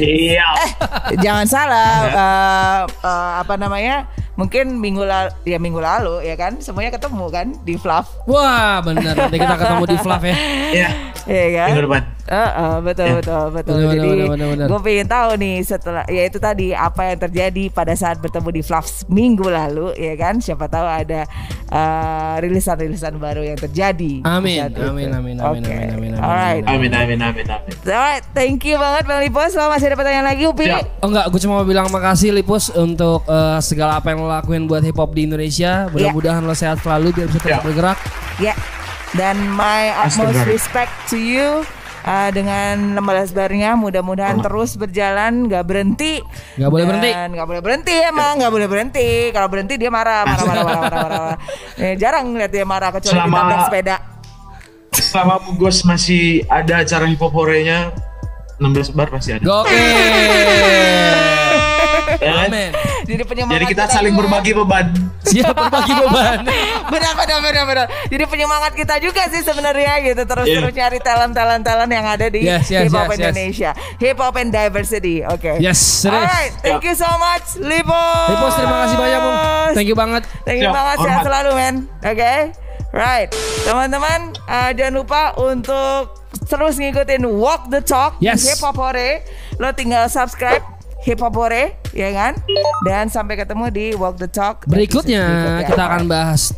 Iya. 0.00 0.48
Jangan 1.24 1.46
salah 1.48 1.92
eh, 2.08 2.80
eh, 2.88 3.30
apa 3.40 3.54
namanya? 3.56 4.08
Mungkin 4.36 4.80
minggu 4.80 5.04
lalu 5.04 5.32
ya 5.44 5.60
minggu 5.60 5.80
lalu 5.84 6.24
ya 6.24 6.32
kan 6.36 6.56
semuanya 6.64 6.96
ketemu 6.96 7.24
kan 7.28 7.52
di 7.60 7.76
Fluff. 7.76 8.08
Wah 8.24 8.80
bener 8.80 9.12
nanti 9.12 9.36
kita 9.36 9.56
ketemu 9.56 9.84
di 9.84 9.96
Fluff 10.00 10.22
ya. 10.24 10.36
Iya. 10.72 10.88
Iya 11.28 11.46
kan? 11.56 11.68
Minggu 11.72 11.84
depan. 11.88 12.02
Heeh, 12.30 12.74
betul 12.80 13.04
Ya. 13.04 13.14
betul 13.18 13.44
betul. 13.50 13.74
Benar, 13.76 13.90
Jadi 13.90 14.10
gue 14.62 14.80
pengen 14.80 15.08
tahu 15.08 15.30
nih 15.36 15.56
setelah 15.60 16.04
ya 16.06 16.22
itu 16.24 16.38
tadi 16.38 16.70
apa 16.70 17.02
yang 17.04 17.18
terjadi 17.20 17.64
pada 17.68 17.90
saat 17.92 18.16
bertemu 18.16 18.48
di 18.52 18.62
Fluffs 18.62 19.02
minggu 19.04 19.44
lalu 19.44 19.90
ya 19.94 20.14
kan? 20.14 20.38
Siapa 20.38 20.64
tahu 20.64 20.86
ada 20.86 21.26
eh, 21.66 22.34
rilisan-rilisan 22.38 23.14
baru 23.16 23.42
yang 23.44 23.58
terjadi. 23.58 24.22
Amin, 24.22 24.62
amin, 24.70 25.10
amin, 25.10 25.36
amin, 25.36 25.36
Oke. 25.36 25.58
amin, 25.68 25.90
amin, 25.90 26.10
amin, 26.10 26.10
Alright. 26.16 26.64
Amin 26.64 26.90
amin 26.92 27.18
amin 27.18 27.46
amin. 27.46 27.74
Alright, 27.84 28.22
thank 28.30 28.62
you 28.62 28.74
banget 28.74 29.04
Bang 29.04 29.20
Lipos. 29.20 29.50
Kalau 29.50 29.66
masih 29.68 29.86
ada 29.86 29.96
pertanyaan 29.96 30.26
lagi, 30.26 30.46
Upi. 30.46 30.66
Siap. 30.66 31.02
Oh 31.02 31.10
enggak, 31.10 31.26
gue 31.28 31.40
cuma 31.40 31.58
mau 31.58 31.66
bilang 31.66 31.90
makasih 31.90 32.30
Lipus 32.30 32.70
untuk 32.70 33.26
eh, 33.26 33.58
segala 33.60 33.98
apa 33.98 34.10
yang 34.10 34.22
lo 34.22 34.30
lakuin 34.30 34.64
buat 34.64 34.80
hip 34.80 34.94
hop 34.94 35.10
di 35.12 35.26
Indonesia. 35.26 35.90
Mudah-mudahan 35.90 36.40
lo 36.40 36.54
sehat 36.54 36.78
selalu 36.78 37.10
biar 37.12 37.26
bisa 37.26 37.40
tetap 37.40 37.50
Ya. 37.50 37.58
bergerak. 37.60 37.98
Ya. 38.38 38.54
Dan 39.10 39.34
my 39.50 39.90
utmost 40.00 40.46
respect 40.46 40.94
to 41.04 41.18
you. 41.18 41.66
Uh, 42.02 42.30
dengan 42.30 42.96
16 42.96 43.02
barnya 43.32 43.70
mudah-mudahan 43.74 44.38
terus 44.38 44.74
berjalan 44.74 45.46
nggak 45.46 45.62
berhenti 45.62 46.20
Nggak 46.54 46.70
boleh 46.70 46.84
berhenti. 46.86 47.10
nggak 47.10 47.46
boleh 47.46 47.60
berhenti 47.60 47.94
emang 48.02 48.32
nggak 48.36 48.52
boleh 48.52 48.66
berhenti 48.66 49.08
kalau 49.30 49.46
berhenti 49.46 49.74
dia 49.74 49.88
marah 49.88 50.22
marah 50.22 50.44
marah 50.44 50.62
marah 50.62 50.80
marah, 50.80 51.00
marah, 51.00 51.20
marah. 51.22 51.38
Eh, 51.82 51.94
jarang 51.94 52.30
lihat 52.30 52.50
dia 52.50 52.64
marah 52.64 52.90
kecuali 52.90 53.14
Selama- 53.14 53.32
ditabrak 53.32 53.60
sepeda 53.64 53.96
Selama 54.90 55.34
Bugos 55.40 55.78
masih 55.82 56.22
ada 56.46 56.80
acara 56.80 57.06
hip 57.06 57.18
hop 57.18 57.32
horenya 57.32 57.94
16 58.58 58.92
bar 58.92 59.08
pasti 59.08 59.32
ada. 59.32 59.40
Gokil. 59.40 59.72
Ya 62.20 62.32
kan? 62.36 62.48
Amin. 62.50 62.70
Jadi 63.10 63.24
penyemangat 63.24 63.56
Jadi 63.56 63.66
kita 63.68 63.84
saling 63.86 64.12
juga. 64.12 64.20
berbagi 64.22 64.52
beban. 64.54 64.86
Siap 65.20 65.52
berbagi 65.52 65.92
beban. 65.92 66.38
benar 66.92 67.12
benar 67.14 67.38
benar 67.40 67.64
benar 67.64 67.86
jadi 68.06 68.24
penyemangat 68.24 68.72
kita 68.72 68.98
juga 68.98 69.22
sih 69.26 69.40
sebenarnya 69.40 70.02
gitu 70.02 70.22
terus 70.24 70.42
Iya. 70.42 70.58
terus 70.58 70.72
nyari 70.72 70.98
talent 70.98 71.32
talent 71.32 71.62
talent 71.62 71.86
yang 71.88 72.02
ada 72.02 72.26
di 72.26 72.42
Yes, 72.42 72.66
yes, 72.66 72.88
hip 72.88 72.92
hop 72.92 73.04
yes, 73.04 73.10
yes. 73.10 73.18
Indonesia 73.20 73.70
hip 73.96 74.18
hop 74.18 74.34
and 74.34 74.50
diversity 74.50 75.22
oke 75.22 75.52
Yes, 75.58 75.78
serius. 75.78 76.18
alright 76.18 76.52
thank 76.58 76.82
you 76.82 76.92
so 76.92 77.06
much 77.06 77.46
Lipos 77.56 78.26
Lipos 78.26 78.52
terima 78.54 78.76
kasih 78.82 78.96
banyak 78.96 79.20
Bung. 79.20 79.38
Thank 79.70 79.86
you 79.86 79.94
banget. 79.94 80.22
Thank 80.42 80.58
you 80.58 80.66
Siap, 80.66 80.74
banget 80.74 80.96
sehat 81.00 81.22
selalu 81.22 81.50
men 81.54 81.74
Oke 82.00 82.34
Right 82.90 83.28
Teman-teman 83.62 84.20
uh, 84.44 84.70
Jangan 84.74 84.94
lupa 84.96 85.22
untuk 85.36 86.18
Terus 86.42 86.74
ngikutin 86.74 87.22
Walk 87.22 87.70
the 87.70 87.78
Talk 87.78 88.18
Yes. 88.18 88.42
Hip 88.42 88.58
Hop 88.60 88.74
Hore 88.74 89.22
Lo 89.56 89.70
tinggal 89.70 90.10
subscribe 90.10 90.64
Hip 91.00 91.20
Hop 91.20 91.32
Hore 91.32 91.79
Ya 91.90 92.10
kan 92.14 92.38
Dan 92.86 93.10
sampai 93.10 93.34
ketemu 93.34 93.64
di 93.70 93.86
Walk 93.98 94.16
the 94.18 94.30
Talk 94.30 94.66
Berikutnya 94.66 95.24
episode 95.26 95.74
kita 95.74 95.82
akan 95.86 96.04
bahas 96.06 96.54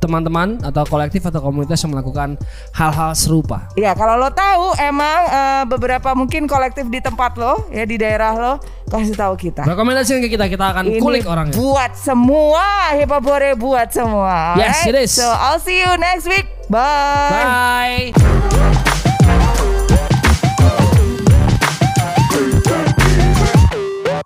teman-teman 0.00 0.58
atau 0.64 0.82
kolektif 0.88 1.22
atau 1.22 1.38
komunitas 1.44 1.78
yang 1.84 1.92
melakukan 1.94 2.34
hal-hal 2.72 3.12
serupa. 3.12 3.68
Ya 3.76 3.92
kalau 3.92 4.16
lo 4.16 4.32
tahu 4.32 4.74
emang 4.80 5.20
eh, 5.28 5.62
beberapa 5.68 6.16
mungkin 6.16 6.48
kolektif 6.48 6.88
di 6.88 6.98
tempat 6.98 7.36
lo 7.36 7.68
ya 7.68 7.84
di 7.84 8.00
daerah 8.00 8.32
lo 8.34 8.52
kasih 8.88 9.14
tahu 9.14 9.36
kita. 9.36 9.62
Rekomendasikan 9.68 10.24
ke 10.24 10.32
kita, 10.32 10.48
kita 10.50 10.64
akan 10.74 10.84
Ini 10.90 10.98
kulik 10.98 11.24
orangnya. 11.28 11.54
buat 11.54 11.92
semua 11.94 12.96
hip 12.96 13.12
hop 13.12 13.24
hore 13.28 13.54
buat 13.54 13.92
semua. 13.92 14.56
Yes, 14.58 14.82
alright? 14.82 14.90
it 14.90 14.96
is. 15.06 15.10
So 15.14 15.28
I'll 15.28 15.62
see 15.62 15.78
you 15.78 15.92
next 16.00 16.26
week. 16.26 16.48
Bye. 16.72 18.10
Bye. 18.10 18.89